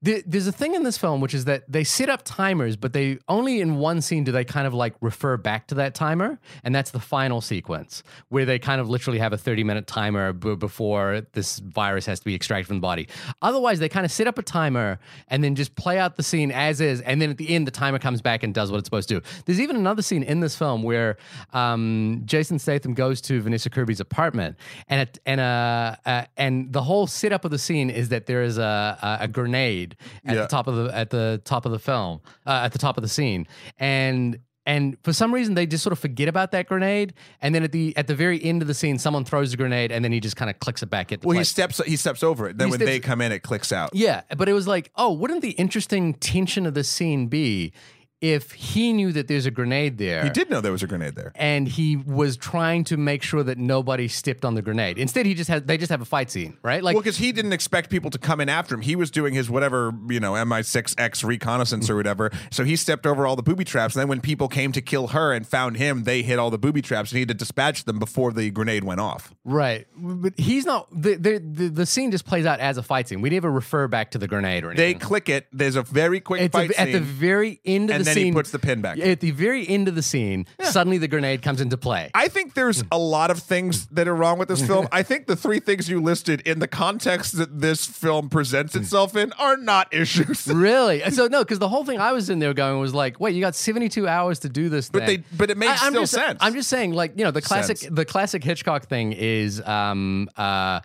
[0.05, 3.19] There's a thing in this film which is that they set up timers, but they
[3.27, 6.75] only in one scene do they kind of like refer back to that timer, and
[6.75, 10.57] that's the final sequence where they kind of literally have a 30 minute timer b-
[10.57, 13.09] before this virus has to be extracted from the body.
[13.41, 14.99] Otherwise, they kind of set up a timer
[15.29, 17.71] and then just play out the scene as is, and then at the end the
[17.71, 19.27] timer comes back and does what it's supposed to do.
[19.47, 21.17] There's even another scene in this film where
[21.55, 26.83] um, Jason Statham goes to Vanessa Kirby's apartment, and it, and uh, uh, and the
[26.83, 29.94] whole setup of the scene is that there is a a, a grenade
[30.25, 30.43] at Yeah.
[30.43, 33.03] the top of the at the top of the film uh, at the top of
[33.03, 33.47] the scene
[33.79, 37.63] and and for some reason they just sort of forget about that grenade and then
[37.65, 40.11] at the at the very end of the scene someone throws a grenade and then
[40.13, 42.49] he just kind of clicks it back at the Well, he steps he steps over
[42.49, 42.57] it.
[42.57, 43.91] Then He when steps- they come in, it clicks out.
[43.93, 47.73] Yeah, but it was like, oh, wouldn't the interesting tension of the scene be
[48.21, 50.25] if he knew that there's a grenade there?
[50.25, 51.33] He did know there was a grenade there.
[51.35, 54.99] And he was trying to make sure that nobody stepped on the grenade.
[54.99, 56.83] Instead, he just had they just have a fight scene, right?
[56.83, 58.81] Like, Well, because he didn't expect people to come in after him.
[58.81, 62.31] He was doing his whatever, you know, MI6X reconnaissance or whatever.
[62.51, 63.95] So he stepped over all the booby traps.
[63.95, 66.59] And then when people came to kill her and found him, they hit all the
[66.59, 69.35] booby traps and he had to dispatch them before the grenade went off.
[69.45, 69.87] right?
[69.97, 70.89] But he's not.
[70.91, 73.21] The, the the the scene just plays out as a fight scene.
[73.21, 74.99] We never refer back to the grenade or anything.
[74.99, 75.47] They click it.
[75.53, 78.15] There's a very quick It's fight a, at the very end of and the then
[78.15, 78.27] scene.
[78.27, 78.99] he puts the pin back.
[78.99, 82.11] At the very end of the scene, suddenly the grenade comes into play.
[82.15, 84.89] I think there's a lot of things that are wrong with this film.
[84.93, 89.17] I think the three things you listed in the context that this film presents itself
[89.17, 90.47] in are not issues.
[90.55, 91.01] Really?
[91.11, 93.41] So no, because the whole thing I was in there going was like, wait, you
[93.41, 94.89] got seventy two hours to do this.
[94.89, 95.21] But thing.
[95.31, 96.39] they- but it makes I'm still just, sense.
[96.41, 97.95] I'm just saying, like you know, the classic, Sense.
[97.95, 100.81] the classic Hitchcock thing is um, uh,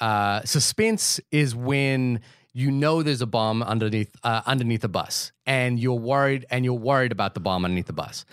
[0.00, 2.20] uh, suspense is when
[2.52, 6.74] you know there's a bomb underneath uh, underneath a bus, and you're worried, and you're
[6.74, 8.24] worried about the bomb underneath the bus.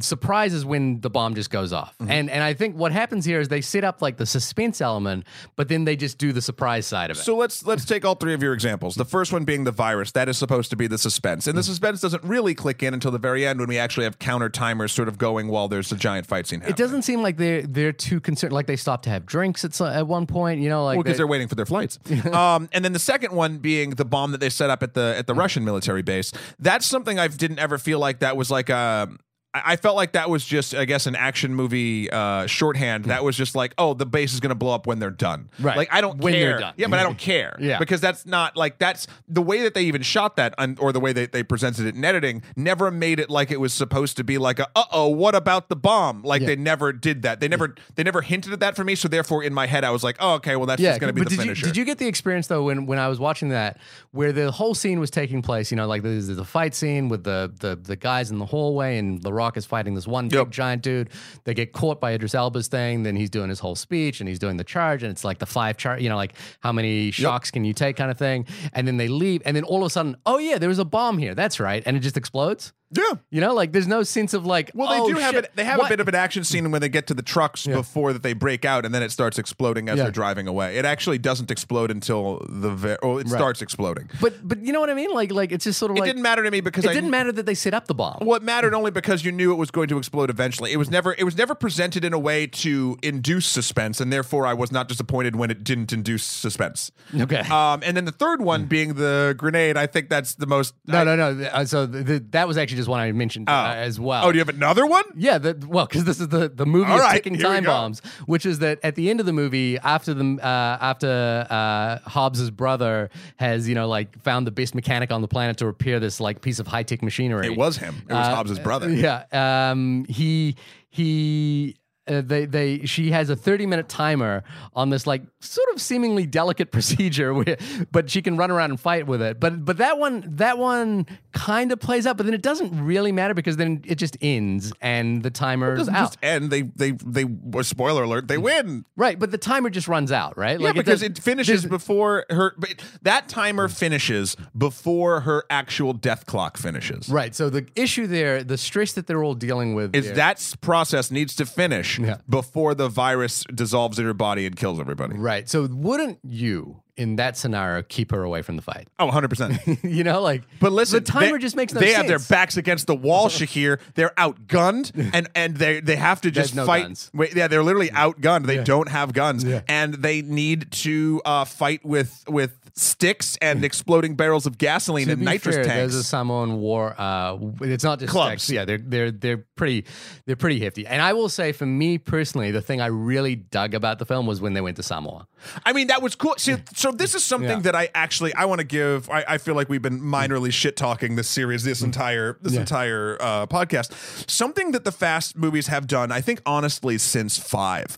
[0.00, 2.10] Surprise is when the bomb just goes off, Mm-hmm.
[2.10, 5.24] and and I think what happens here is they set up like the suspense element,
[5.54, 7.20] but then they just do the surprise side of it.
[7.20, 8.96] So let's let's take all three of your examples.
[8.96, 10.10] The first one being the virus.
[10.12, 11.46] That is supposed to be the suspense.
[11.46, 14.18] And the suspense doesn't really click in until the very end when we actually have
[14.18, 16.74] counter timers sort of going while there's a giant fight scene happening.
[16.74, 18.52] It doesn't seem like they're they're too concerned.
[18.52, 20.60] Like they stop to have drinks at so- at one point.
[20.60, 22.00] You know, like because they- they're waiting for their flights.
[22.32, 25.14] um, and then the second one being the bomb that they set up at the
[25.16, 26.32] at the Russian military base.
[26.64, 29.10] That's something I didn't ever feel like that was like a.
[29.54, 33.04] I felt like that was just, I guess, an action movie uh, shorthand.
[33.04, 35.48] That was just like, oh, the base is going to blow up when they're done.
[35.60, 35.76] Right.
[35.76, 36.48] Like I don't When care.
[36.50, 36.74] they're done.
[36.76, 37.56] Yeah, but I don't care.
[37.60, 37.78] Yeah.
[37.78, 40.98] Because that's not like that's the way that they even shot that, un- or the
[40.98, 44.24] way that they presented it in editing, never made it like it was supposed to
[44.24, 46.22] be like a, uh oh, what about the bomb?
[46.22, 46.48] Like Yeah.
[46.48, 47.38] they never did that.
[47.38, 48.96] They never they never hinted at that for me.
[48.96, 51.14] So therefore, in my head, I was like, oh, okay, well that's yeah, just going
[51.14, 51.66] to be the did finisher.
[51.66, 53.78] you did you get the experience though when when I was watching that
[54.10, 55.70] where the whole scene was taking place?
[55.70, 58.98] You know, like there's the fight scene with the the the guys in the hallway,
[58.98, 60.46] and The Rock is fighting this one Yep.
[60.46, 61.10] big giant dude.
[61.44, 63.02] They get caught by Idris Elba's thing.
[63.02, 65.46] Then he's doing his whole speech, and he's doing the charge, and it's like the
[65.46, 66.00] five chart.
[66.00, 68.46] You know, like how many shocks can you take, kind of thing.
[68.72, 70.84] And then they leave, and then all of a sudden, oh yeah, there was a
[70.84, 71.34] bomb here.
[71.34, 72.72] That's right, and it just explodes.
[72.96, 73.14] Yeah.
[73.30, 74.70] You know, like there's no sense of like.
[74.74, 75.50] Well, they oh, do have shit, it.
[75.54, 75.86] They have what?
[75.86, 78.32] a bit of an action scene when they get to the trucks before that they
[78.32, 80.04] break out, and then it starts exploding as Yeah.
[80.04, 80.76] they're driving away.
[80.76, 84.08] It actually doesn't explode until the ve- oh, it starts exploding.
[84.20, 85.10] But but you know what I mean?
[85.12, 86.94] Like like it's just sort of It like didn't matter to me because it I
[86.94, 88.18] didn't matter that they set up the bomb.
[88.20, 90.72] Well, it mattered only because you knew it was going to explode eventually.
[90.72, 94.46] It was never it was never presented in a way to induce suspense, and therefore
[94.46, 96.90] I was not disappointed when it didn't induce suspense.
[97.18, 97.40] Okay.
[97.40, 100.74] Um, and then the third one being the grenade, I think that's the most.
[100.86, 101.44] No, I- no, no.
[101.46, 104.24] uh, So th th- that was actually just one I mentioned uh, as well.
[104.24, 105.04] Oh, do you have another one?
[105.16, 108.00] yeah, the, well, because this is the the movie All of right, ticking time bombs,
[108.26, 112.50] which is that at the end of the movie, after the uh, after uh, Hobbs's
[112.50, 116.20] brother has you know like found the best mechanic on the planet to repair this
[116.20, 117.46] like piece of high tech machinery.
[117.46, 117.96] It was him.
[118.08, 118.88] It was Uh, Hobbs's brother.
[118.94, 119.24] Yeah.
[119.32, 120.56] Um, he
[120.90, 121.76] he.
[122.06, 126.26] Uh, they they she has a 30 minute timer on this like sort of seemingly
[126.26, 127.56] delicate procedure where
[127.92, 131.06] but she can run around and fight with it but but that one that one
[131.34, 134.72] kind of plays out but then it doesn't really matter because then it just ends
[134.80, 136.50] and the timer's doesn't out just end.
[136.50, 137.26] They they they.
[137.62, 138.28] Spoiler alert!
[138.28, 138.84] They win.
[138.96, 142.24] right but the timer just runs out right Yeah, Like, because does- it finishes before
[142.30, 142.54] her.
[142.56, 147.08] But that timer finishes before her actual death clock finishes.
[147.08, 150.56] right so the issue there the stress that they're all dealing with Is there- that
[150.60, 152.18] process needs to finish Yeah.
[152.28, 155.16] before the virus dissolves in her body and kills everybody.
[155.18, 159.82] right so wouldn't you in that scenario keep her away from the fight Oh, 100%.
[159.90, 162.18] you know like But listen, the timer they- just makes no They sense have their
[162.36, 163.80] backs against the wall, Shahir.
[163.94, 166.82] They're outgunned, and and they they have to just no fight.
[166.84, 167.10] guns.
[167.12, 168.46] Wait, yeah, they're literally outgunned.
[168.46, 174.16] They don't have guns, and they need to uh, fight with with sticks and exploding
[174.16, 175.92] barrels of gasoline and nitrous fair, tanks.
[175.92, 176.94] There's a Samoan war.
[176.98, 178.42] Uh, it's not just Clubs.
[178.42, 178.54] sticks.
[178.54, 179.84] Yeah, they're they're they're pretty
[180.26, 180.86] they're pretty hefty.
[180.86, 184.26] And I will say, for me personally, the thing I really dug about the film
[184.26, 185.28] was when they went to Samoa.
[185.64, 186.34] I mean, that was cool.
[186.38, 187.60] See, so this is something Yeah.
[187.60, 189.08] that I actually I want to give.
[189.08, 193.18] I, I feel like we've been minorly shit talking this series, this entire this entire
[193.20, 194.28] uh, podcast.
[194.28, 197.96] Something that the Fast movies have done, I think, honestly, since five,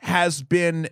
[0.00, 0.88] has been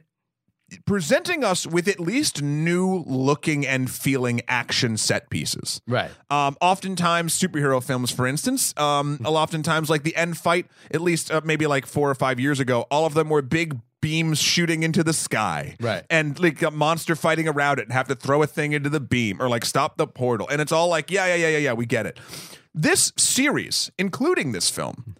[0.84, 5.80] presenting us with at least new looking and feeling action set pieces.
[5.86, 6.10] Right.
[6.30, 11.40] Um, oftentimes, superhero films, for instance, um, oftentimes like the end fight, at least uh,
[11.44, 15.02] maybe like four or five years ago, all of them were big beams shooting into
[15.04, 16.04] the sky, Right.
[16.10, 19.00] And like a monster fighting around it and have to throw a thing into the
[19.00, 21.72] beam or like stop the portal, and it's all like, yeah, yeah, yeah, yeah, yeah,
[21.72, 22.18] we get it.
[22.74, 25.14] This series, including this film,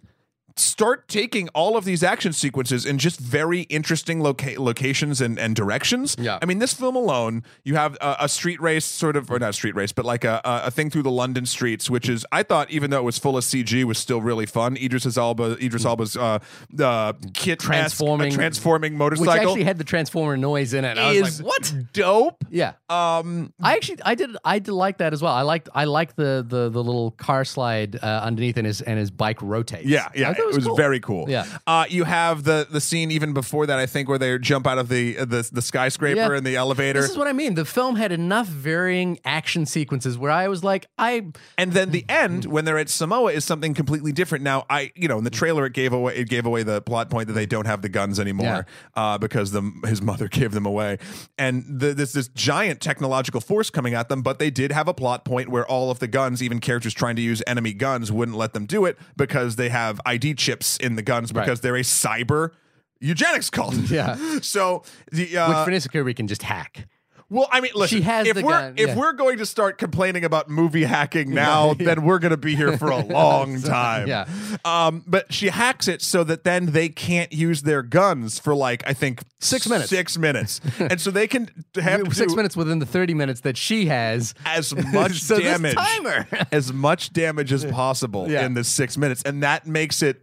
[0.55, 5.55] start taking all of these action sequences in just very interesting loca- locations and, and
[5.55, 6.15] directions.
[6.19, 6.39] Yeah.
[6.41, 9.49] I mean, this film alone, you have a, a street race, sort of, or not
[9.51, 12.25] a street race, but like a, a, a thing through the London streets, which is,
[12.31, 14.77] I thought, even though it was full of CG, was still really fun.
[14.77, 16.39] Idris Elba, Idris Elba's uh,
[16.79, 20.97] uh, kit Transforming- transforming motorcycle, Which actually had the transformer noise in it.
[20.97, 21.73] I was like, what?
[21.93, 22.43] dope.
[22.49, 22.73] Yeah.
[22.89, 25.33] Um, I actually I did I did like that as well.
[25.33, 28.99] I liked I liked the the the little car slide uh, underneath and his and
[28.99, 29.85] his bike rotates.
[29.87, 30.75] Yeah, I yeah, thought it was, cool.
[30.75, 31.29] very cool.
[31.29, 31.45] Yeah.
[31.67, 33.79] uh, you have the the scene even before that.
[33.79, 36.37] I think where they jump out of the the, the skyscraper Yeah.
[36.37, 37.55] in the elevator, This is what I mean.
[37.55, 41.27] The film had enough varying action sequences where I was like, I
[41.57, 44.43] and then the end when they're at Samoa is something completely different.
[44.43, 47.09] Now, I you know in the trailer it gave away it gave away the plot
[47.09, 48.65] point that they don't have the guns anymore
[48.95, 50.97] uh, because the his mother gave them away,
[51.37, 54.21] and the, there's this giant technological force coming at them.
[54.21, 57.15] But they did have a plot point where all of the guns, even characters trying
[57.15, 60.95] to use enemy guns, wouldn't let them do it because they have ID chips in
[60.95, 61.45] the guns Right.
[61.45, 62.51] because they're a cyber
[62.99, 63.75] eugenics cult.
[63.89, 64.15] Yeah.
[64.41, 66.87] So the which uh, Vanessa Kirby can just hack.
[67.33, 67.97] Well, I mean, listen.
[67.97, 68.95] She has if the we're gun, if yeah.
[68.95, 72.77] we're going to start complaining about movie hacking now, then we're going to be here
[72.77, 74.07] for a long time.
[74.07, 74.27] Yeah.
[74.63, 78.83] Um, but she hacks it so that then they can't use their guns for like
[78.87, 79.89] I think Six minutes.
[79.89, 83.87] Six minutes, and so they can have Six minutes within the thirty minutes that she
[83.87, 84.33] has.
[84.45, 86.27] as much So damage, timer.
[86.51, 88.45] as much damage as possible Yeah.
[88.45, 90.21] in the six minutes, and that makes it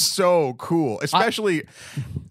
[0.00, 1.00] so cool.
[1.00, 1.64] Especially,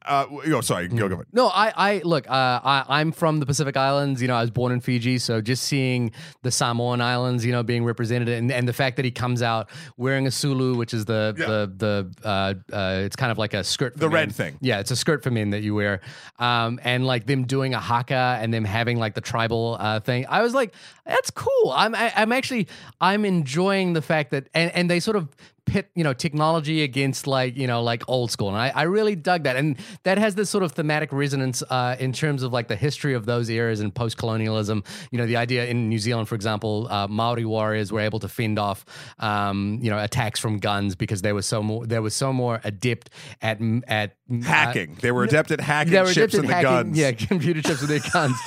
[0.06, 1.24] uh, oh, sorry, go go.
[1.32, 2.30] No, I, I look.
[2.30, 2.34] Uh,
[2.64, 4.22] I, I'm from the Pacific Islands.
[4.22, 7.64] You know, I was born in Fiji, so just seeing the Samoan Islands, you know,
[7.64, 11.06] being represented, and, and the fact that he comes out wearing a sulu, which is
[11.06, 11.46] the Yeah.
[11.46, 13.94] the the uh, uh, it's kind of like a skirt.
[13.94, 14.58] For The red thing.
[14.62, 16.02] Yeah, it's a skirt for men that you wear,
[16.40, 20.26] um, and like them doing a haka and them having like the tribal uh, thing.
[20.28, 20.74] I was like,
[21.06, 21.72] that's cool.
[21.76, 22.68] I'm I, I'm actually
[23.00, 25.30] I'm enjoying the fact that and and they sort of
[25.66, 29.16] pit you know technology against like you know like old school and I, I really
[29.16, 32.68] dug that and that has this sort of thematic resonance uh, in terms of like
[32.68, 36.36] the history of those eras and post-colonialism you know the idea in new zealand for
[36.36, 38.86] example uh, maori warriors were able to fend off
[39.20, 42.60] um, you know attacks from guns because they were so more they were so more
[42.64, 43.10] adept
[43.42, 44.98] at at uh, Hacking.
[45.02, 46.98] they were adept at hacking they were chips the hacking, guns.
[46.98, 48.38] Yeah, computer chips with their guns.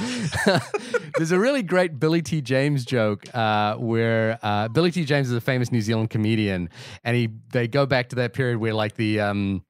[1.16, 2.40] There's a really great Billy T.
[2.40, 5.04] James joke uh, where uh, Billy T.
[5.04, 6.70] James is a famous New Zealand comedian,
[7.04, 9.64] and he they go back to that period where like the um,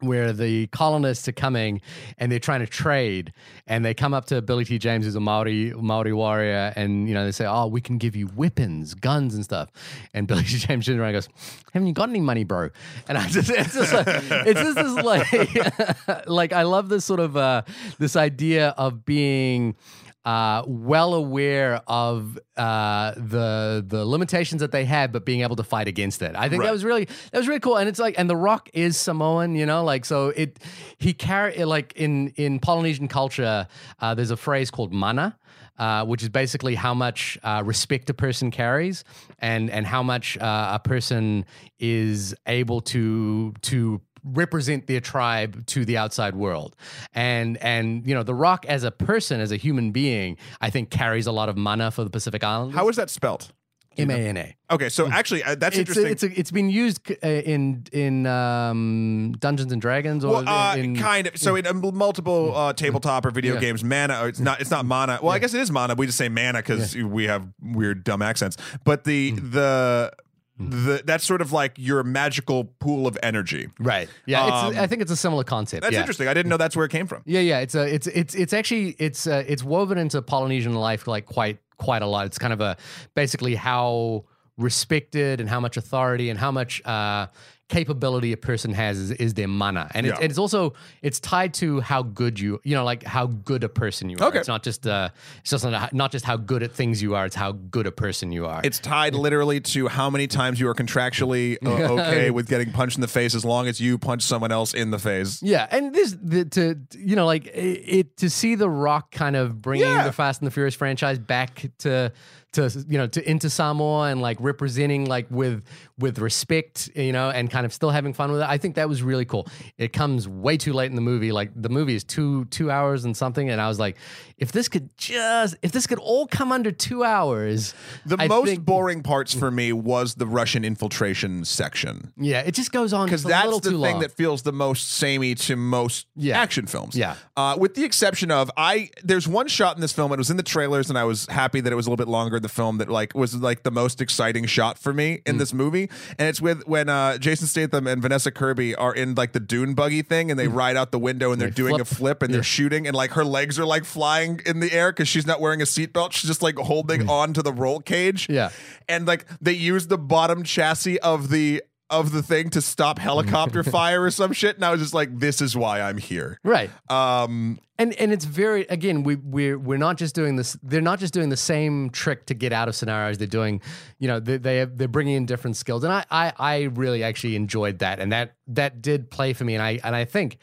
[0.00, 1.80] where the colonists are coming
[2.18, 3.32] and they're trying to trade
[3.66, 4.78] and they come up to Billy T.
[4.78, 8.16] James who's a Maori Maori warrior and you know they say oh we can give
[8.16, 9.70] you weapons guns and stuff
[10.14, 10.58] and Billy T.
[10.58, 11.28] James turns around goes
[11.72, 12.70] haven't you got any money bro
[13.08, 17.20] and I just it's just like it's just this like like I love this sort
[17.20, 17.62] of uh
[17.98, 19.76] this idea of being
[20.24, 25.64] uh, well aware of uh, the the limitations that they had, but being able to
[25.64, 26.34] fight against it.
[26.36, 26.66] I think Right.
[26.66, 27.76] that was really that was really cool.
[27.78, 30.58] And it's like, and The Rock is Samoan, you know, like so it
[30.98, 33.66] he carry like in in Polynesian culture,
[34.00, 35.36] uh, there's a phrase called mana.
[35.78, 39.02] Uh, which is basically how much uh, respect a person carries,
[39.38, 41.46] and and how much uh, a person
[41.78, 46.76] is able to to represent their tribe to the outside world
[47.14, 50.90] and and you know the rock as a person as a human being i think
[50.90, 53.52] carries a lot of mana for the pacific islands How is that spelt?
[53.98, 56.06] m-a-n-a Okay, so actually, uh, that's it's interesting.
[56.06, 60.48] a, it's a, it's been used uh, in in um, Dungeons and Dragons or well,
[60.48, 61.36] uh, in kind of.
[61.36, 63.60] So in uh, multiple uh, tabletop or video Yeah.
[63.60, 64.26] games, mana.
[64.26, 64.60] It's not.
[64.60, 65.18] It's not mana.
[65.20, 65.96] Well, I guess it is mana.
[65.96, 68.56] We just say mana because we have weird, dumb accents.
[68.84, 69.50] But the Hmm.
[69.50, 70.12] the
[70.60, 73.68] the that's sort of like your magical pool of energy.
[73.78, 76.00] right yeah it's, Um, I think it's a similar concept That's yeah.
[76.00, 76.28] interesting.
[76.28, 77.22] I didn't know that's where it came from.
[77.24, 81.06] Yeah, yeah, it's a, it's, it's, it's actually, it's, uh, it's woven into Polynesian life
[81.06, 82.26] like quite, quite a lot.
[82.26, 82.76] It's kind of a
[83.14, 84.24] basically how
[84.58, 87.26] respected and how much authority and how much uh,
[87.70, 90.22] capability a person has is, is their mana, and it's, Yeah.
[90.22, 93.68] and it's also it's tied to how good you, you know, like how good a
[93.68, 94.28] person you are.
[94.28, 94.40] Okay.
[94.40, 95.08] It's not just, uh,
[95.40, 97.24] it's just not, not just how good at things you are.
[97.24, 98.60] It's how good a person you are.
[98.64, 101.70] It's tied literally to how many times you are contractually uh,
[102.02, 104.90] okay with getting punched in the face as long as you punch someone else in
[104.90, 105.42] the face.
[105.42, 109.36] Yeah, and this the, to you know like it, it to see the Rock kind
[109.36, 110.04] of bringing Yeah.
[110.04, 112.12] the Fast and the Furious franchise back to
[112.52, 115.62] to you know to into Samoa and like representing like with
[115.98, 118.48] with respect, you know, and kind of still having fun with it.
[118.48, 119.46] I think that was really cool.
[119.76, 121.30] It comes way too late in the movie.
[121.30, 123.96] Like the movie is two two hours and something, and I was like,
[124.38, 127.74] if this could just if this could all come under two hours,
[128.06, 132.12] The I most think- boring parts for me was the Russian infiltration section.
[132.16, 134.00] yeah, it just goes on Because that's the thing long.
[134.00, 136.40] that feels the most samey to most Yeah.
[136.40, 136.96] action films.
[136.96, 137.14] Yeah.
[137.36, 140.36] Uh, with the exception of I there's one shot in this film, it was in
[140.36, 142.48] the trailers, and I was happy that it was a little bit longer in the
[142.48, 145.20] film that like was like the most exciting shot for me Mm.
[145.30, 145.90] in this movie.
[146.18, 149.74] And it's with when uh, Jason Statham and Vanessa Kirby are in like the dune
[149.74, 151.54] buggy thing and they ride out the window and they're Mm.
[151.54, 151.80] They doing flip.
[151.90, 154.90] a flip and they're shooting and like her legs are like flying in the air
[154.92, 156.12] because she's not wearing a seatbelt.
[156.12, 158.28] She's just like holding on to the roll cage.
[158.28, 158.34] Mm.
[158.34, 158.50] Yeah.
[158.88, 163.62] And like they use the bottom chassis of the of the thing to stop helicopter
[163.78, 164.56] fire or some shit.
[164.56, 166.38] And I was just like, this is why I'm here.
[166.44, 166.70] right.
[166.88, 170.98] Um And and it's very again we we're we're not just doing this they're not
[171.00, 173.60] just doing the same trick to get out of scenarios they're doing
[173.98, 177.36] you know they they they're bringing in different skills and I I I really actually
[177.36, 180.36] enjoyed that and that that did play for me and I and I think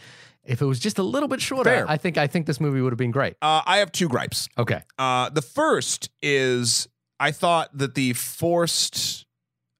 [0.43, 1.85] if it was just a little bit shorter Fair.
[1.89, 3.35] I think I think this movie would have been great.
[3.41, 4.49] uh, I have two gripes.
[4.57, 4.81] Okay.
[4.97, 6.87] Uh the first is
[7.19, 9.26] I thought that the forced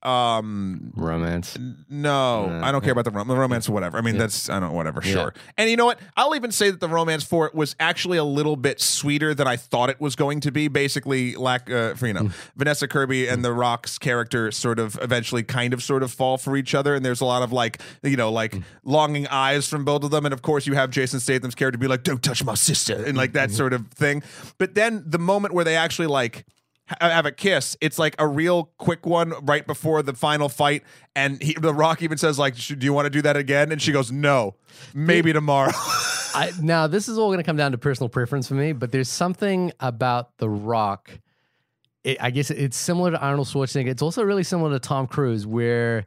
[0.08, 1.58] um Romance.
[1.89, 3.97] No, Uh, I don't care about the, rom- the romance or whatever.
[3.97, 4.22] I mean, Yeah.
[4.22, 5.01] that's I don't know, whatever.
[5.03, 5.12] Yeah.
[5.12, 5.34] Sure.
[5.58, 5.99] And you know what?
[6.16, 9.47] I'll even say that the romance for it was actually a little bit sweeter than
[9.47, 10.68] I thought it was going to be.
[10.68, 12.32] Basically, lack uh, for you know Mm.
[12.55, 16.55] Vanessa Kirby and the Rock's character sort of eventually kind of sort of fall for
[16.58, 18.64] each other, and there's a lot of like you know like Mm.
[18.84, 21.88] longing eyes from both of them, and of course you have Jason Statham's character be
[21.88, 23.49] like, "Don't touch my sister," and like Mm-hmm.
[23.49, 24.24] that sort of thing.
[24.58, 26.45] But then the moment where they actually like
[27.02, 27.76] have a kiss.
[27.82, 30.84] It's like a real quick one right before the final fight,
[31.16, 33.82] and he, the Rock even says like, "Do you want to do that again?" And
[33.82, 34.56] she goes, "No,
[34.94, 35.72] maybe tomorrow."
[36.36, 38.92] I, now this is all going to come down to personal preference for me, but
[38.92, 41.10] there's something about The Rock.
[42.04, 43.88] It, I guess it's similar to Arnold Schwarzenegger.
[43.88, 46.06] It's also really similar to Tom Cruise, where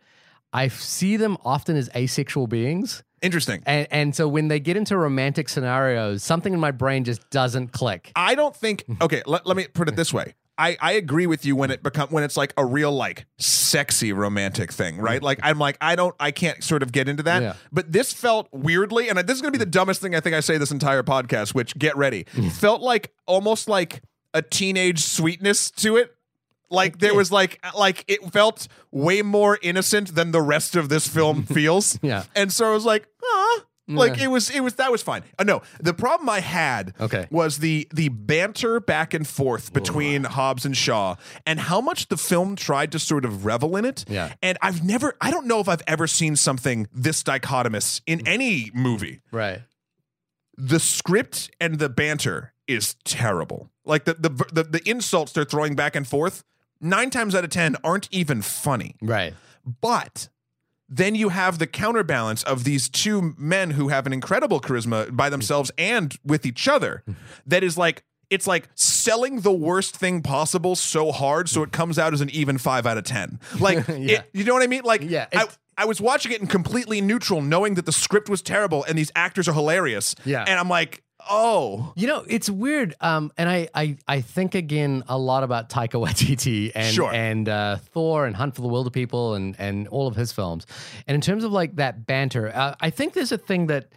[0.53, 3.63] I see them often as asexual beings, Interesting.
[3.67, 7.73] and and so when they get into romantic scenarios, something in my brain just doesn't
[7.73, 8.13] click.
[8.17, 8.85] I don't think.
[9.01, 10.35] Okay, let, let me put it this way.
[10.61, 14.13] I, I agree with you when it become when it's like a real like sexy
[14.13, 15.23] romantic thing, right?
[15.23, 17.43] Like I'm like I don't I can't sort of get into that.
[17.43, 17.55] Yeah.
[17.73, 20.41] But this felt weirdly, and this is gonna be the dumbest thing I think I
[20.41, 21.55] say this entire podcast.
[21.55, 24.03] Which get ready, felt like almost like
[24.35, 26.15] a teenage sweetness to it.
[26.69, 31.09] Like there was like like it felt way more innocent than the rest of this
[31.09, 31.99] film feels.
[32.03, 32.25] Yeah.
[32.37, 33.40] and so I was like, ah.
[33.97, 35.23] Like it was, it was that was fine.
[35.39, 37.27] Uh, no, the problem I had Okay.
[37.31, 41.17] was the the banter back and forth between Hobbs and Shaw
[41.47, 44.05] and how much the film tried to sort of revel in it.
[44.09, 44.33] Yeah.
[44.43, 48.71] And I've never I don't know if I've ever seen something this dichotomous in any
[48.75, 49.21] movie.
[49.33, 49.63] Right.
[50.57, 53.71] The script and the banter is terrible.
[53.85, 56.45] Like the the the, the insults they're throwing back and forth,
[56.81, 58.97] 9 times out of 10 aren't even funny.
[59.03, 59.35] Right.
[59.81, 60.29] But
[60.93, 65.31] then you have the counterbalance of these two men who have an incredible charisma by
[65.31, 67.05] themselves and with each other
[67.47, 71.99] that is like it's like selling the worst thing possible so hard so it comes
[71.99, 73.95] out as an even 5 out of 10 like Yeah.
[74.19, 75.47] it, you know what i mean like Yeah, I,
[75.79, 79.11] I was watching it in completely neutral knowing that the script was terrible and these
[79.17, 80.45] actors are hilarious Yeah.
[80.47, 82.95] and i'm like oh You know, it's weird.
[83.01, 87.13] Um, and I, I, I think again a lot about Taika Waititi and Sure.
[87.13, 90.67] and uh, Thor and Hunt for the Wilderpeople and and all of his films.
[91.07, 93.89] And in terms of like that banter, uh, I think there's a thing that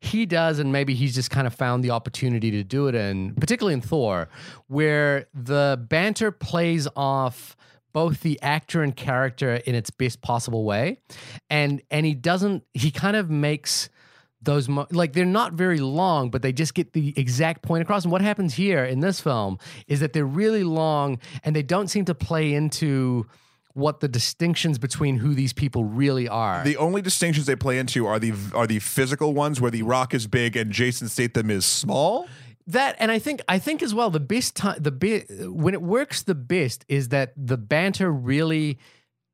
[0.00, 3.36] he does, and maybe he's just kind of found the opportunity to do it in,
[3.36, 4.28] particularly in Thor,
[4.66, 7.56] where the banter plays off
[7.92, 10.98] both the actor and character in its best possible way,
[11.50, 12.64] and and he doesn't.
[12.74, 13.90] He kind of makes
[14.42, 18.04] those mo- like they're not very long but they just get the exact point across.
[18.04, 21.88] And what happens here in this film is that they're really long and they don't
[21.88, 23.26] seem to play into
[23.74, 26.62] what the distinctions between who these people really are.
[26.62, 30.14] The only distinctions they play into are the are the physical ones where the rock
[30.14, 32.28] is big and jason statham is small.
[32.68, 35.82] That and i think i think as well the best time the bit when it
[35.82, 38.78] works the best is that the banter really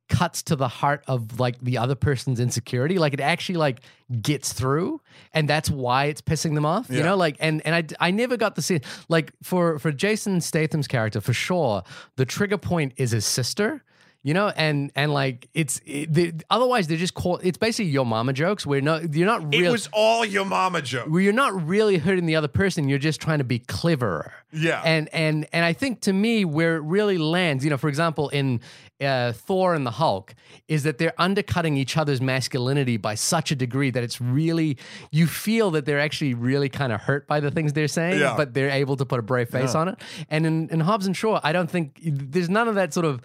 [0.08, 2.98] cuts to the heart of like the other person's insecurity.
[2.98, 3.80] Like it actually like
[4.22, 5.00] gets through
[5.34, 7.16] and that's why it's pissing them off you know?
[7.16, 11.20] Like and and i i never got to see like for for jason statham's character
[11.20, 11.82] for sure
[12.16, 13.82] the trigger point is his sister
[14.24, 17.40] You know, and and like it's it, they, otherwise they're just called.
[17.44, 21.06] it's basically your mama jokes where no you're not It was all your mama joke.
[21.08, 22.88] where you're not really hurting the other person.
[22.88, 24.32] You're just trying to be cleverer.
[24.52, 24.82] Yeah.
[24.84, 28.28] And and and I think to me where it really lands, you know, for example,
[28.30, 28.60] in
[29.00, 30.34] uh, Thor and the Hulk,
[30.66, 34.78] is that they're undercutting each other's masculinity by such a degree that it's really
[35.12, 38.36] you feel that they're actually really kind of hurt by the things they're saying, Yeah.
[38.36, 40.00] but they're able to put a brave face on it.
[40.28, 43.20] And in, in Hobbs and Shaw, I don't think there's none of that sort of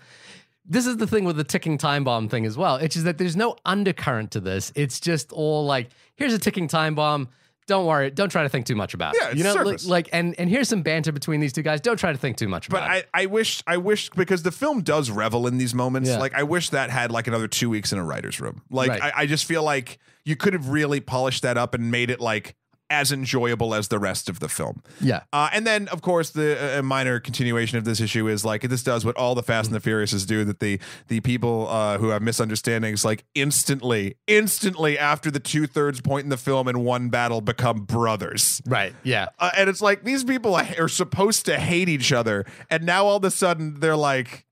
[0.65, 2.75] this is the thing with the ticking time bomb thing as well.
[2.77, 4.71] It's just that there's no undercurrent to this.
[4.75, 7.29] It's just all like, here's a ticking time bomb.
[7.65, 8.11] Don't worry.
[8.11, 9.31] Don't try to think too much about Yeah, it.
[9.31, 9.85] it's You know, like, surface.
[9.87, 11.79] like, and and here's some banter between these two guys.
[11.79, 13.09] Don't try to think too much But about it.
[13.13, 16.09] I, I wish I wish because the film does revel in these moments.
[16.09, 16.17] Yeah.
[16.17, 18.63] Like I wish that had like another two weeks in a writer's room.
[18.69, 19.01] Like Right.
[19.01, 22.19] I, I just feel like you could have really polished that up and made it
[22.19, 22.55] like
[22.89, 24.83] as enjoyable as the rest of the film.
[25.01, 25.21] Yeah.
[25.31, 28.83] Uh, and then, of course, the uh, minor continuation of this issue is like this
[28.83, 30.43] does what all the Fast and the Furiouses do.
[30.45, 36.01] That the the people uh, who have misunderstandings, like instantly, instantly after the two thirds
[36.01, 38.61] point in the film in one battle, become brothers.
[38.65, 38.93] Right.
[39.03, 39.27] Yeah.
[39.39, 43.17] Uh, and it's like these people are supposed to hate each other, and now all
[43.17, 44.45] of a sudden they're like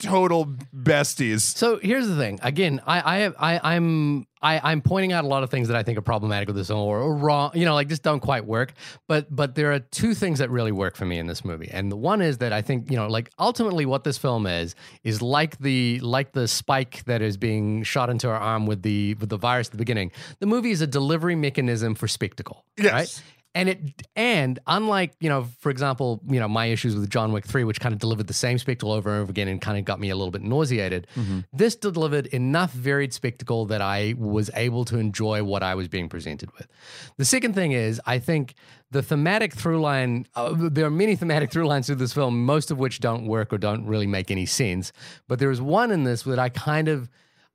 [0.00, 1.40] total besties.
[1.40, 2.38] So here's the thing.
[2.42, 5.82] Again, I, I, I, I'm, I, I'm pointing out a lot of things that I
[5.82, 7.50] think are problematic with this film or, or wrong.
[7.54, 8.72] You know, like just don't quite work.
[9.06, 11.92] But, but there are two things that really work for me in this movie, and
[11.92, 14.74] the one is that I think you know, like ultimately, what this film is
[15.04, 19.14] is like the like the spike that is being shot into our arm with the
[19.14, 20.10] with the virus at the beginning.
[20.38, 22.64] The movie is a delivery mechanism for spectacle.
[22.78, 22.92] Yes.
[22.92, 23.22] Right.
[23.52, 23.80] And it
[24.14, 27.80] and unlike you know, for example, you know my issues with John Wick three, which
[27.80, 30.08] kind of delivered the same spectacle over and over again, and kind of got me
[30.10, 31.08] a little bit nauseated.
[31.52, 36.08] This delivered enough varied spectacle that I was able to enjoy what I was being
[36.08, 36.68] presented with.
[37.16, 38.54] The second thing is, I think
[38.92, 40.26] the thematic through line.
[40.36, 43.52] Uh, there are many thematic through lines through this film, most of which don't work
[43.52, 44.92] or don't really make any sense.
[45.26, 47.10] But there is one in this that I kind of.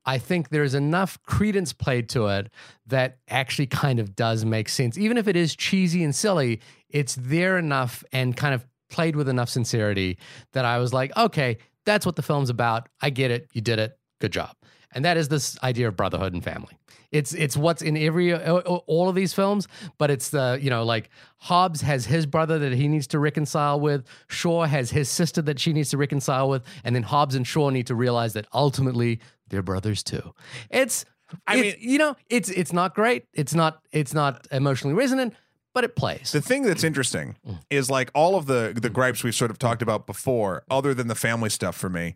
[0.05, 2.51] I think there's enough credence played to it
[2.87, 4.97] that actually kind of does make sense.
[4.97, 9.27] Even if it is cheesy and silly, it's there enough and kind of played with
[9.27, 10.17] enough sincerity
[10.53, 12.87] that I was like, okay, that's what the film's about.
[13.01, 13.49] I get it.
[13.53, 13.97] You did it.
[14.19, 14.55] Good job.
[14.91, 16.77] And that is this idea of brotherhood and family.
[17.15, 20.83] It's it's what's in every uh, all of these films, but it's the you know
[20.83, 24.05] like Hobbs has his brother that he needs to reconcile with.
[24.27, 27.69] Shaw has his sister that she needs to reconcile with, and then Hobbs and Shaw
[27.69, 30.33] need to realize that ultimately they're brothers too.
[30.69, 31.05] It's
[31.47, 33.25] I I mean- mean, you know, it's it's not great.
[33.33, 35.33] It's not it's not emotionally resonant,
[35.73, 36.31] but it plays.
[36.31, 37.59] The thing that's interesting Mm.
[37.69, 41.07] is like all of the the gripes we've sort of talked about before, other than
[41.07, 42.15] the family stuff for me.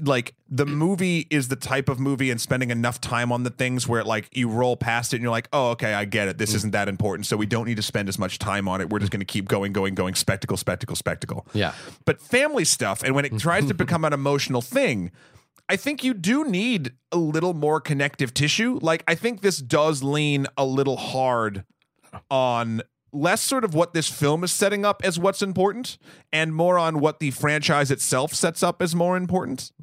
[0.00, 3.86] Like the movie is the type of movie and spending enough time on the things
[3.86, 6.36] where it like you roll past it and you're like, oh, okay, I get it.
[6.36, 6.38] Mm.
[6.38, 8.90] This isn't that important, so we don't need to spend as much time on it.
[8.90, 10.14] We're just going to keep going, going, going.
[10.14, 11.46] Spectacle, spectacle, spectacle.
[11.54, 11.74] Yeah.
[12.04, 15.12] But family stuff, and when it tries to become an emotional thing,
[15.68, 18.78] I think you do need a little more connective tissue.
[18.82, 21.64] Like, I think this does lean a little hard
[22.30, 22.82] on
[23.14, 25.98] less sort of what this film is setting up as what's important
[26.32, 29.72] and more on what the franchise itself sets up as more important.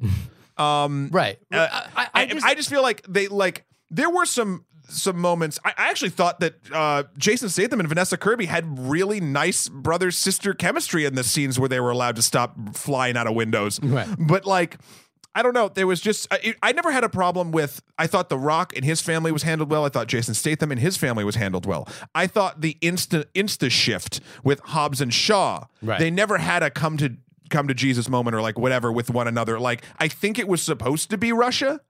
[0.58, 1.38] Um, right.
[1.50, 5.58] uh, I, I, just, I just feel like they like there were some some moments.
[5.64, 10.10] I, I actually thought that uh, Jason Statham and Vanessa Kirby had really nice brother
[10.10, 13.80] sister chemistry in the scenes where they were allowed to stop flying out of windows.
[13.82, 14.08] Right.
[14.18, 14.76] But like.
[15.34, 15.68] I don't know.
[15.68, 17.82] There was just I, I never had a problem with.
[17.98, 19.84] I thought The Rock and his family was handled well.
[19.84, 21.88] I thought Jason Statham and his family was handled well.
[22.14, 25.64] I thought the insta insta shift with Hobbs and Shaw.
[25.80, 25.98] Right.
[25.98, 27.16] They never had a come to
[27.50, 29.58] come to Jesus moment or like whatever with one another.
[29.58, 31.80] Like I think it was supposed to be Russia.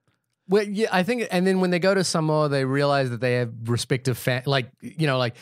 [0.49, 3.35] Well, yeah, I think, and then when they go to Samoa, they realize that they
[3.35, 5.37] have respective, fa- like you know, like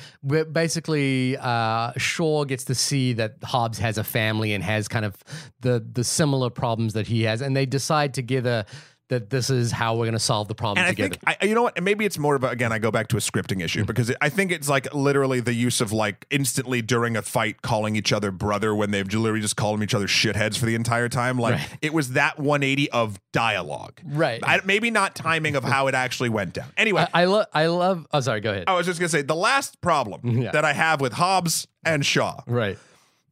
[0.52, 5.16] basically, uh, Shaw gets to see that Hobbs has a family and has kind of
[5.62, 8.66] the the similar problems that he has, and they decide together
[9.10, 11.16] that this is how we're going to solve the problem And I together.
[11.26, 11.80] think I, you know what?
[11.82, 12.72] Maybe it's more about again.
[12.72, 13.86] I go back to a scripting issue mm.
[13.86, 17.60] because it, I think it's like literally the use of like instantly during a fight
[17.62, 21.08] calling each other brother when they've literally just called each other shitheads for the entire
[21.08, 21.38] time.
[21.38, 21.78] Like Right.
[21.82, 24.00] it was that 180 of dialogue.
[24.04, 24.40] Right.
[24.42, 26.68] I, maybe not timing of how it actually went down.
[26.76, 28.06] Anyway, I, I love, I love.
[28.12, 28.40] Oh, sorry.
[28.40, 28.64] Go ahead.
[28.68, 30.42] I was just gonna say the last problem mm-hmm.
[30.42, 30.52] Yeah.
[30.52, 32.78] that I have with Hobbs and Shaw Right.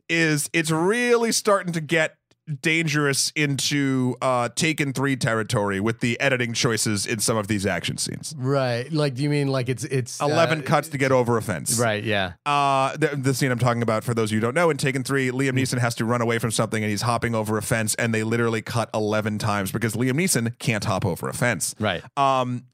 [0.08, 2.17] is it's really starting to get
[2.62, 7.98] dangerous into uh Taken 3 territory with the editing choices in some of these action
[7.98, 8.34] scenes.
[8.36, 8.90] Right.
[8.92, 11.78] Like, do you mean like it's it's 11 uh, cuts to get over a fence.
[11.78, 12.02] Right.
[12.02, 12.32] Yeah.
[12.46, 14.76] Uh, the, the scene I'm talking about, for those of you who don't know, in
[14.76, 15.58] Taken 3, Liam Hmm.
[15.58, 18.22] Neeson has to run away from something and he's hopping over a fence, and they
[18.22, 21.74] literally cut 11 times because Liam Neeson can't hop over a fence.
[21.78, 22.02] Right.
[22.16, 22.64] Um,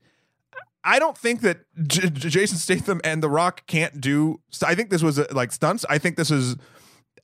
[0.86, 4.40] I don't think that J- J- Jason Statham and The Rock can't do.
[4.64, 5.84] I think this was uh like stunts.
[5.88, 6.56] I think this is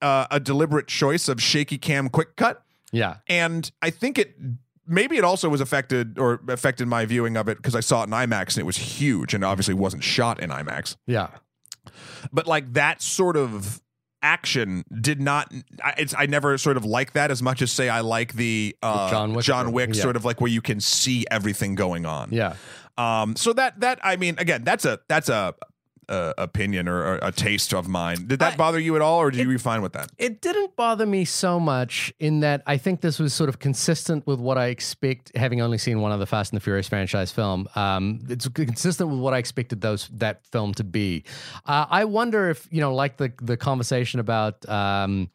[0.03, 3.17] uh, a deliberate choice of shaky cam quick cut, Yeah.
[3.29, 4.35] and I think it
[4.87, 8.07] maybe it also was affected or affected my viewing of it because I saw it
[8.07, 10.97] in IMAX and it was huge and obviously wasn't shot in IMAX.
[11.07, 11.29] Yeah.
[12.33, 13.81] But like that sort of
[14.23, 15.51] action did not
[15.83, 18.77] I- it's I never sort of like that as much as say I like the
[18.83, 19.73] uh John Wick John.
[19.73, 20.03] Wick Yeah.
[20.03, 22.29] sort of like where you can see everything going on.
[22.33, 22.57] Yeah.
[22.99, 25.55] Um so that that I mean again that's a that's a,
[26.11, 28.27] uh opinion or, or a taste of mine.
[28.27, 30.11] Did that I- bother you at all or did you be fine with that?
[30.19, 34.27] It didn't bother me so much in that I think this was sort of consistent
[34.27, 37.31] with what I expect, having only seen one of the Fast and the Furious franchise
[37.33, 37.69] film.
[37.75, 41.25] Um, it's consistent with what I expected those that film to be.
[41.65, 44.69] Uh, I wonder if you know, like the the conversation about.
[44.69, 45.31] Um,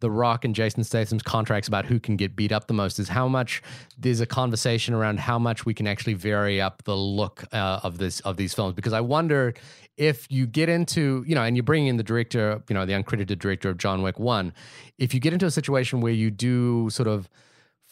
[0.00, 3.08] the Rock and Jason Statham's contracts about who can get beat up the most is
[3.08, 3.62] how much
[3.96, 7.98] there's a conversation around how much we can actually vary up the look uh, of
[7.98, 9.54] this of these films because I wonder
[9.96, 12.92] if you get into you know and you're bringing in the director you know the
[12.92, 14.52] uncredited director of John Wick one
[14.98, 17.28] if you get into a situation where you do sort of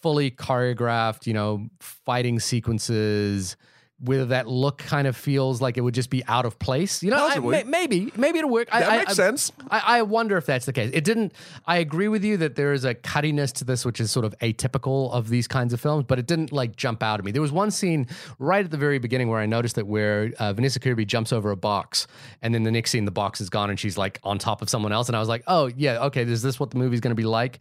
[0.01, 3.57] fully choreographed you know fighting sequences
[4.01, 7.11] whether that look kind of feels like it would just be out of place you
[7.11, 9.53] know I, may- maybe maybe it'll work That I, makes I, sense.
[9.71, 10.91] I, I wonder if that's the case.
[10.93, 11.33] It didn't.
[11.67, 14.35] I agree with you that there is a cuttiness to this, which is sort of
[14.39, 17.33] atypical of these kinds of films, but it didn't like jump out at me.
[17.33, 18.07] There was one scene
[18.39, 21.51] right at the very beginning where I noticed that where uh, Vanessa Kirby jumps over
[21.51, 22.07] a box,
[22.43, 24.71] and then the next scene the box is gone and she's like on top of
[24.71, 27.13] someone else, and I was like, oh yeah, okay, is this what the movie's going
[27.13, 27.61] to be like?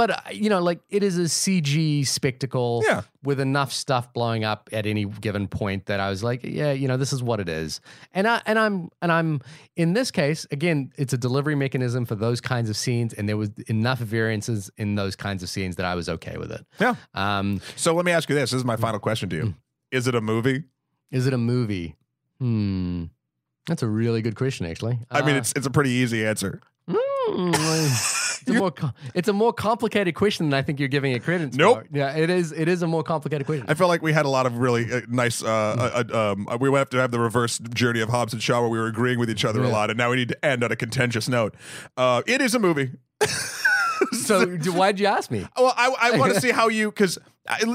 [0.00, 3.02] But uh, you know, like it is a CG spectacle Yeah.
[3.22, 6.88] with enough stuff blowing up at any given point that I was like, yeah, you
[6.88, 7.80] know, this is what it is.
[8.14, 9.40] And I and I'm and I'm
[9.76, 13.36] in this case, again, it's a delivery mechanism for those kinds of scenes, and there
[13.36, 16.64] was enough variances in those kinds of scenes that I was okay with it.
[16.80, 16.94] Yeah.
[17.14, 18.52] Um, So let me ask you this.
[18.52, 18.80] This is my Mm.
[18.80, 19.54] final question to you.
[19.92, 20.64] Is it a movie?
[21.12, 21.96] is it a movie?
[22.38, 23.04] Hmm.
[23.66, 24.98] That's a really good question, actually.
[25.10, 26.60] I mean, Uh, it's it's a pretty easy answer.
[26.88, 27.50] Hmm,
[28.40, 28.72] it's, a more
[29.14, 31.86] it's a more complicated question than I think you're giving it credence Nope.
[31.90, 31.96] for.
[31.96, 32.52] Yeah, it is.
[32.52, 33.66] It is a more complicated question.
[33.68, 35.42] I felt like we had a lot of really uh, nice.
[35.42, 38.70] Uh, uh, um, we went to have the reverse journey of Hobbs and Shaw, where
[38.70, 40.72] we were agreeing with each other a lot, and now we need to end on
[40.72, 41.54] a contentious note.
[41.96, 42.92] Uh, it is a movie.
[44.12, 45.46] so why'd you ask me?
[45.56, 47.18] Well, I, I want to see how you because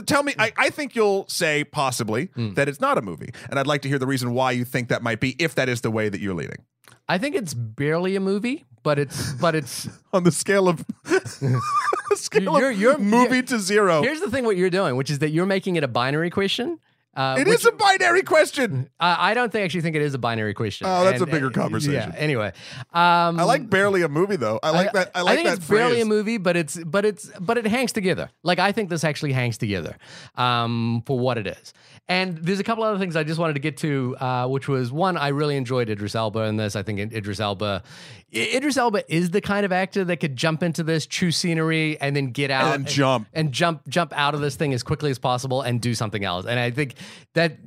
[0.05, 0.33] tell me.
[0.39, 2.53] I, I think you'll say possibly Hmm.
[2.53, 4.89] that it's not a movie, and I'd like to hear the reason why you think
[4.89, 6.57] that might be, if that is the way that you're leading
[7.07, 10.83] I think it's barely a movie, but it's but it's on the scale of
[12.15, 14.01] scale You're- of you're- movie you're- to zero.
[14.01, 16.79] Here's the thing: what you're doing, which is that you're making it a binary question.
[17.15, 18.89] Uh, It which, is a binary question.
[18.99, 20.85] I I don't think actually think it is a binary question.
[20.87, 22.11] Oh, that's a bigger uh, conversation.
[22.13, 22.19] Yeah.
[22.19, 22.47] Anyway,
[22.93, 24.59] um, I like barely a movie though.
[24.61, 25.11] I like that.
[25.15, 27.93] I like think that it's barely a movie, but it's but it's but it hangs
[27.93, 28.29] together.
[28.43, 29.97] Like I think this actually hangs together
[30.35, 31.73] um, for what it is.
[32.07, 34.91] And there's a couple other things I just wanted to get to, uh, which was
[34.91, 36.75] one, I really enjoyed Idris Elba in this.
[36.75, 37.81] I think Idris Elba,
[38.31, 42.15] Idris Elba is the kind of actor that could jump into this, chew scenery, and
[42.15, 43.27] then get out and jump.
[43.33, 46.45] and jump jump out of this thing as quickly as possible and do something else.
[46.45, 46.93] And I think
[47.33, 47.57] that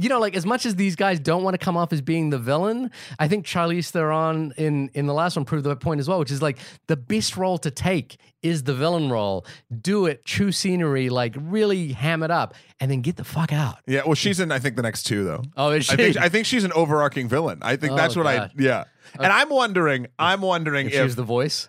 [0.00, 2.30] you know, like as much as these guys don't want to come off as being
[2.30, 6.08] the villain, I think Charlize Theron in in the last one proved that point as
[6.08, 9.44] well, which is like the best role to take is the villain role.
[9.80, 13.78] Do it, chew scenery, like really ham it up, and then get the fuck out.
[13.86, 14.52] Yeah, well, she's in.
[14.52, 15.42] I think the next two though.
[15.56, 16.16] Oh, is I think?
[16.16, 17.58] I think she's an overarching villain.
[17.62, 18.50] I think Oh, that's what God.
[18.56, 18.62] I.
[18.62, 18.84] Yeah,
[19.18, 20.06] and I'm wondering.
[20.18, 21.68] I'm wondering If if, she was the voice,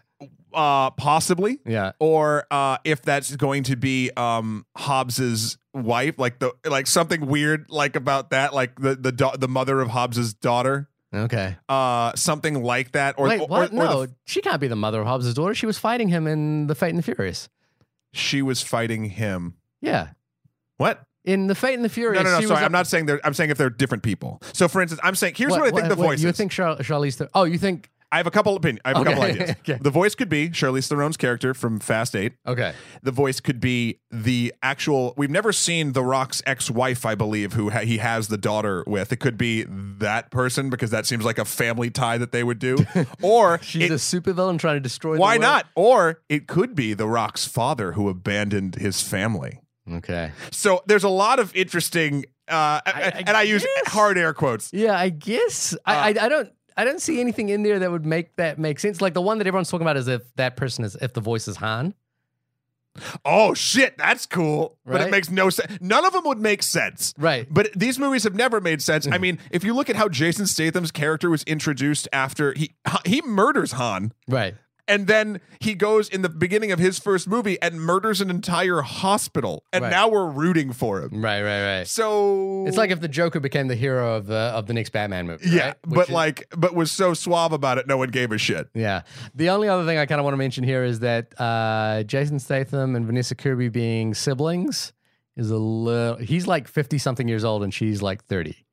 [0.53, 1.93] uh, possibly, yeah.
[1.99, 7.65] or uh, if that's going to be um Hobbs's wife, like the like something weird
[7.70, 11.55] like about that, like the the da- the mother of Hobbs's daughter, Okay.
[11.67, 13.72] uh, something like that, or Wait, what?
[13.72, 15.53] or no, the- she can't be the mother of Hobbs' daughter.
[15.53, 17.49] She was fighting him in the Fate and the Furious.
[18.13, 19.55] she was fighting him.
[19.82, 20.09] Yeah.
[20.78, 21.01] What?
[21.26, 22.24] In the Fate and the Furious.
[22.24, 22.47] No, no, no.
[22.47, 23.20] Sorry, I'm not saying they're.
[23.24, 24.41] I'm saying if they're different people.
[24.53, 26.38] So, for instance, I'm saying here's what, I think the voice You is.
[26.38, 27.28] think Char- Charlize?
[27.36, 27.89] Oh, you think?
[28.12, 28.80] I have a couple opinions.
[28.86, 29.49] I have a couple Okay, ideas.
[29.60, 29.78] okay.
[29.82, 32.34] The voice could be Charlize Theron's character from Fast Eight.
[32.47, 32.74] Okay.
[33.03, 35.14] The voice could be the actual.
[35.18, 39.12] We've never seen The Rock's ex-wife, I believe, who ha- he has the daughter with.
[39.12, 42.60] It could be that person because that seems like a family tie that they would
[42.60, 42.78] do.
[43.22, 45.14] Or She's it- a supervillain trying to destroy.
[45.16, 45.68] the why not?
[45.76, 49.60] Or it could be The Rock's father who abandoned his family.
[49.91, 50.32] Okay.
[50.51, 53.93] So there's a lot of interesting, uh, I and I use guess.
[53.93, 54.72] hard air quotes.
[54.74, 56.49] Yeah, I guess Uh, I, I I don't
[56.80, 59.01] I don't see anything in there that would make that make sense.
[59.01, 61.45] Like the one that everyone's talking about is if that person is if the voice
[61.49, 61.93] is Han.
[63.25, 65.77] Oh shit, that's cool, but it makes no sense.
[65.82, 67.13] None of them would make sense.
[67.17, 67.45] Right.
[67.51, 69.05] But these movies have never made sense.
[69.07, 69.21] I mm-hmm.
[69.21, 72.71] mean, if you look at how Jason Statham's character was introduced after he
[73.03, 74.55] he murders Han, Right.
[74.90, 78.82] And then he goes in the beginning of his first movie and murders an entire
[78.82, 79.92] hospital, and Right.
[79.92, 81.22] now we're rooting for him.
[81.24, 81.42] Right.
[81.42, 81.78] Right.
[81.80, 81.88] Right.
[81.88, 85.28] So It's like if the Joker became the hero of the of the next Batman
[85.28, 85.48] movie.
[85.50, 85.76] yeah, right?
[85.88, 88.68] But is- like, but was so suave about it, no one gave a shit.
[88.74, 89.04] Yeah.
[89.36, 92.40] The only other thing I kind of want to mention here is that uh, Jason
[92.40, 94.92] Statham and Vanessa Kirby being siblings
[95.38, 96.18] is a little.
[96.18, 98.66] He's like fifty something years old, and she's like thirty,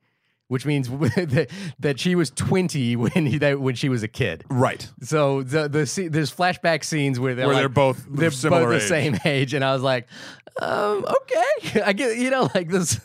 [0.48, 4.44] which means that, that she was twenty when he that, when she was a kid.
[4.48, 4.88] Right.
[5.02, 8.80] So the the there's flashback scenes where they're Where like, they're both they're similar both
[8.80, 10.06] the same age, and I was like,
[10.62, 13.00] um, okay, I get you know like this.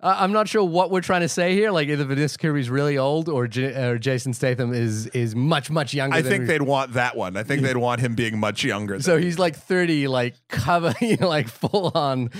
[0.00, 1.70] I I'm not sure what we're trying to say here.
[1.70, 5.94] Like either Vanessa Kirby's really old or, J- or Jason Statham is is much much
[5.94, 6.16] younger.
[6.16, 7.36] I think they'd want that one.
[7.36, 9.00] I think they'd want him being much younger.
[9.00, 12.30] So he's like 30, like cover, you know, like full on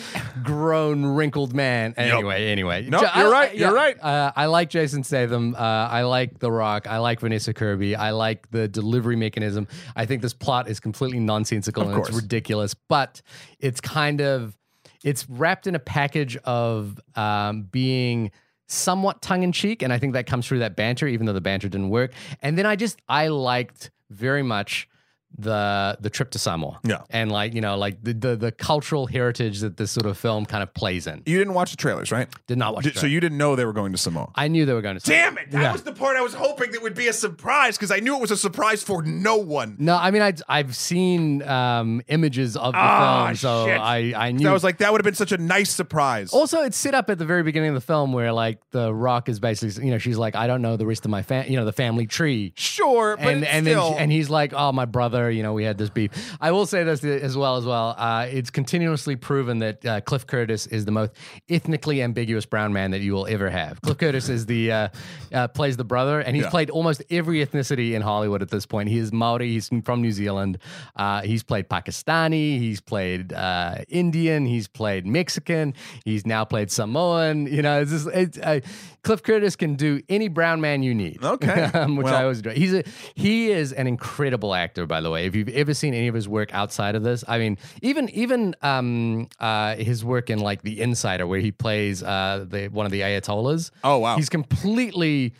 [0.43, 1.95] grown, wrinkled man.
[1.97, 2.89] Anyway, anyway.
[2.89, 4.03] No, I- you're right, I- you're right.
[4.03, 5.55] Uh, I like Jason Statham.
[5.55, 6.87] Uh, I like The Rock.
[6.89, 7.95] I like Vanessa Kirby.
[7.97, 9.67] I like the delivery mechanism.
[9.97, 12.09] I think this plot is completely nonsensical Of and course.
[12.09, 13.23] it's ridiculous, but
[13.63, 14.57] it's kind of
[15.03, 18.31] it's wrapped in a package of um, being
[18.67, 21.41] somewhat tongue in cheek, and I think that comes through that banter, even though the
[21.41, 22.13] banter didn't work.
[22.41, 24.89] And then I just I liked very much
[25.39, 27.03] the the trip to Samoa, Yeah.
[27.11, 30.47] and like you know like the the, the cultural heritage that this sort of film
[30.47, 31.23] kind of plays in.
[31.27, 32.29] you didn't watch the trailers, right?
[32.47, 32.85] Did not watch.
[32.85, 34.31] Did- so you didn't know they were going to Samoa.
[34.35, 35.05] I knew they were going to.
[35.07, 35.51] Damn it!
[35.51, 35.73] That Yeah.
[35.73, 38.21] was the part I was hoping that would be a surprise because I knew it
[38.21, 39.77] was a surprise for no one.
[39.79, 43.81] No, I mean I I've seen um, images of the Ah, film, so shit.
[43.81, 44.45] I I knew.
[44.45, 46.33] That was like that would have been such a nice surprise.
[46.33, 49.29] Also, it's set up at the very beginning of the film where like the Rock
[49.29, 51.57] is basically, you know, she's like, I don't know the rest of my fam, you
[51.57, 52.53] know, the family tree.
[52.57, 55.79] sure, and and still, then and he's like, oh, my brother, you know, we had
[55.79, 56.11] this beef.
[56.41, 57.95] I will say this as well as well.
[57.99, 61.13] Uh, it's continuously proven that uh, Cliff Curtis is the most
[61.49, 63.81] ethnically ambiguous brown man that you will ever have.
[63.83, 64.89] Cliff Curtis is the uh,
[65.33, 66.51] uh, plays the brother, and he's Yeah.
[66.51, 68.89] played almost every ethnicity in Hollywood at this point.
[68.89, 69.49] He is Maori.
[69.49, 70.59] He's from New Zealand.
[70.97, 72.59] Uh, he's played Pakistani.
[72.59, 74.47] He's played uh, Indian.
[74.47, 75.75] He's played Mexican.
[76.05, 77.47] He's now played Samoan.
[77.47, 78.61] You know, it's just it's, uh,
[79.03, 81.23] Cliff Curtis can do any brown man you need.
[81.23, 81.63] Okay.
[81.75, 82.55] um, which Well- I always enjoy.
[82.55, 82.83] He's a
[83.15, 85.12] he is an incredible actor, by the way.
[85.21, 88.55] If you've ever seen any of his work outside of this, I mean, even even
[88.63, 92.93] um, uh, his work in like The Insider, where he plays uh, the one of
[92.93, 93.71] the Ayatollahs.
[93.85, 94.17] Oh, wow.
[94.17, 95.35] he's completely.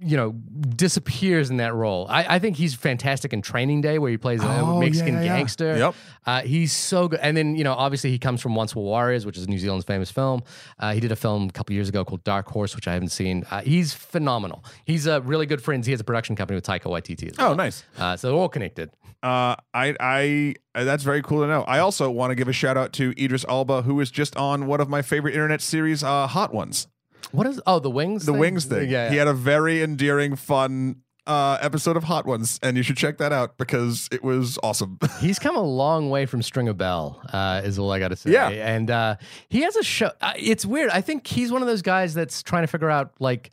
[0.00, 0.32] You know,
[0.76, 2.06] disappears in that role.
[2.08, 5.20] I, I think he's fantastic in Training Day, where he plays a Oh, Mexican yeah,
[5.20, 5.36] yeah, yeah.
[5.38, 5.76] gangster.
[5.76, 5.94] Yep.
[6.24, 7.18] Uh, he's so good.
[7.20, 9.84] And then, you know, obviously he comes from Once Were Warriors, which is New Zealand's
[9.84, 10.42] famous film.
[10.78, 13.08] Uh, he did a film a couple years ago called Dark Horse, which I haven't
[13.08, 13.44] seen.
[13.50, 14.64] Uh, he's phenomenal.
[14.84, 15.84] He's uh, really good friend.
[15.84, 17.50] He has a production company with Taika Waititi as well.
[17.50, 17.82] oh, nice.
[17.98, 18.90] Uh, so they're all connected.
[19.20, 21.62] Uh, I, I, that's very cool to know.
[21.62, 24.66] I also want to give a shout out to Idris Elba, who is just on
[24.68, 26.86] one of my favorite internet series, uh, Hot Ones,
[27.32, 28.26] What is, oh, the Wings?
[28.26, 28.40] the thing?
[28.40, 28.90] Wings thing.
[28.90, 29.10] Yeah.
[29.10, 33.18] He had a very endearing, fun uh, episode of Hot Ones, and you should check
[33.18, 34.98] that out because it was awesome.
[35.20, 38.16] He's come a long way from String Stringer Bell, uh, is all I got to
[38.16, 38.32] say.
[38.32, 38.48] Yeah.
[38.48, 39.16] And uh,
[39.48, 40.10] he has a show.
[40.20, 40.90] Uh, it's weird.
[40.90, 43.52] I think he's one of those guys that's trying to figure out, like,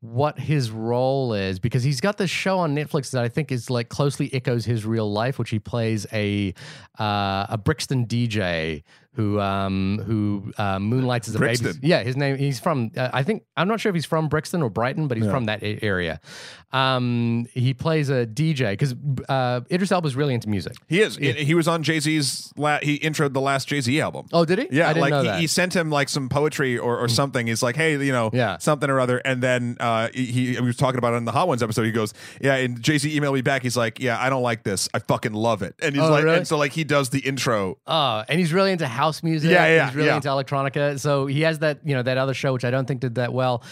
[0.00, 3.68] what his role is because he's got this show on Netflix that I think is
[3.68, 6.54] like closely echoes his real life, which he plays a
[7.00, 8.84] uh, a Brixton DJ
[9.18, 11.70] who um who uh, moonlights as a baby.
[11.82, 12.36] Yeah, his name.
[12.38, 12.92] He's from.
[12.96, 15.46] Uh, I think I'm not sure if he's from Brixton or Brighton, but he's from
[15.46, 16.20] that a- area.
[16.72, 18.94] Um, he plays a DJ because
[19.28, 20.74] uh, Idris is really into music.
[20.86, 21.16] he is.
[21.16, 22.52] He, he was on Jay Z's.
[22.56, 24.26] La- he introed the last Jay Z album.
[24.32, 24.68] Oh, did he?
[24.70, 25.40] Yeah, I didn't like know he, that.
[25.40, 27.46] he sent him like some poetry or, or something.
[27.46, 28.58] He's like, hey, you know, Yeah.
[28.58, 29.18] something or other.
[29.18, 31.84] And then uh, he, he was talking about it in the Hot Ones episode.
[31.86, 33.62] He goes, yeah, and Jay Z emailed me back.
[33.62, 34.88] He's like, yeah, I don't like this.
[34.92, 35.74] I fucking love it.
[35.80, 36.36] And he's Oh, like, really?
[36.36, 37.78] and so like he does the intro.
[37.86, 39.50] Oh, and he's really into house music.
[39.50, 40.16] Yeah, yeah, He's really yeah.
[40.16, 40.98] into electronica.
[40.98, 43.32] So he has that, you know, that other show which I don't think did that
[43.32, 43.62] well.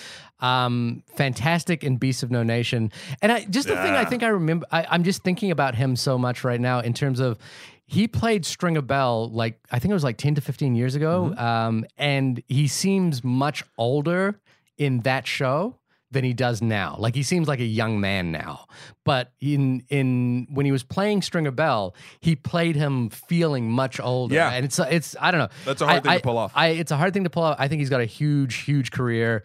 [0.40, 2.92] Um, fantastic in Beasts of No Nation.
[3.22, 5.96] And I just the thing I think I remember I, I'm just thinking about him
[5.96, 7.38] so much right now in terms of
[7.86, 11.30] he played Stringer Bell like I think it was like 10 to 15 years ago.
[11.30, 11.44] Mm-hmm.
[11.44, 14.40] Um, and he seems much older
[14.76, 15.76] in that show
[16.12, 16.96] than he does now.
[16.98, 18.66] Like he seems like a young man now.
[19.04, 24.34] But in in when he was playing Stringer Bell, he played him feeling much older.
[24.34, 24.50] Yeah.
[24.52, 25.48] and it's it's I don't know.
[25.64, 26.52] That's a hard I- thing to pull off.
[26.54, 27.56] I it's a hard thing to pull off.
[27.58, 29.42] I think he's got a huge huge career,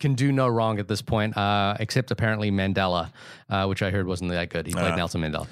[0.00, 1.36] can do no wrong at this point.
[1.36, 3.10] Uh, except apparently Mandela,
[3.48, 4.66] uh, which I heard wasn't that good.
[4.66, 4.96] He played Uh.
[4.96, 5.46] Nelson Mandela.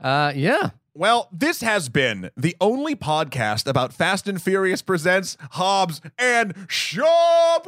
[0.00, 0.70] Uh, yeah.
[0.96, 7.58] Well, this has been the only podcast about Fast and Furious presents Hobbs and Shaw.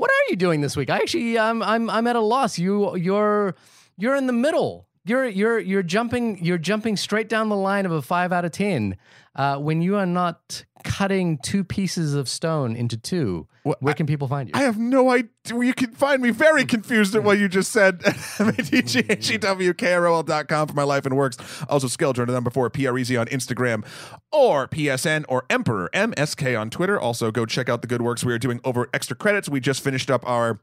[0.00, 0.88] What are you doing this week?
[0.88, 2.58] I actually, I'm, I'm, I'm at a loss.
[2.58, 3.54] You, you're,
[3.98, 4.86] you're in the middle.
[5.04, 8.52] You're, you're, you're jumping, you're jumping straight down the line of a five out of
[8.52, 8.96] ten
[9.36, 13.46] uh, when you are not cutting two pieces of stone into two.
[13.64, 14.52] Well, where can people find you?
[14.54, 15.28] I have no idea.
[15.48, 18.00] You can find me very confused at what you just said.
[18.38, 21.36] M-A-T-G-H-E-W-K-R-O-L.com for my life and works.
[21.68, 23.84] Also, Skeldron, the number four, P-R-E-Z on Instagram
[24.32, 26.98] or PSN or Emperor, M-S-K on Twitter.
[26.98, 29.48] Also, go check out the good works we are doing over extra credits.
[29.48, 30.60] We just finished up our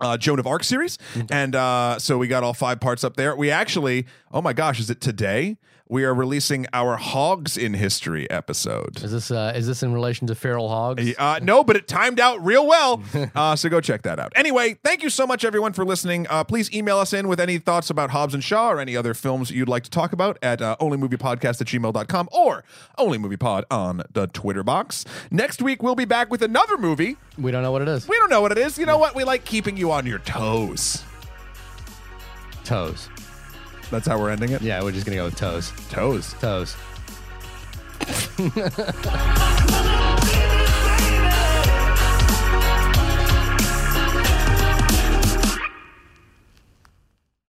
[0.00, 0.98] uh, Joan of Arc series.
[1.30, 3.36] And uh, so we got all five parts up there.
[3.36, 5.56] We actually, oh my gosh, is it today?
[5.86, 9.04] We are releasing our Hogs in History episode.
[9.04, 11.14] Is this, uh, is this in relation to feral hogs?
[11.18, 13.02] Uh, no, but it timed out real well.
[13.34, 14.32] Uh, so go check that out.
[14.36, 16.26] Anyway, thank you so much, everyone, for listening.
[16.30, 19.12] Uh, please email us in with any thoughts about Hobbs and Shaw or any other
[19.12, 22.64] films you'd like to talk about at uh, onlymoviepodcast at gmail.com or
[22.98, 25.04] onlymoviepod on the Twitter box.
[25.30, 27.16] Next week, we'll be back with another movie.
[27.38, 28.06] We don't know what it is.
[28.06, 28.78] We don't know what it is.
[28.78, 29.14] You know what?
[29.14, 31.02] We like keeping you on your toes.
[32.64, 33.08] Toes.
[33.90, 34.62] That's how we're ending it?
[34.62, 35.72] Yeah, we're just going to go with toes.
[35.90, 36.34] Toes.
[36.40, 36.76] Toes.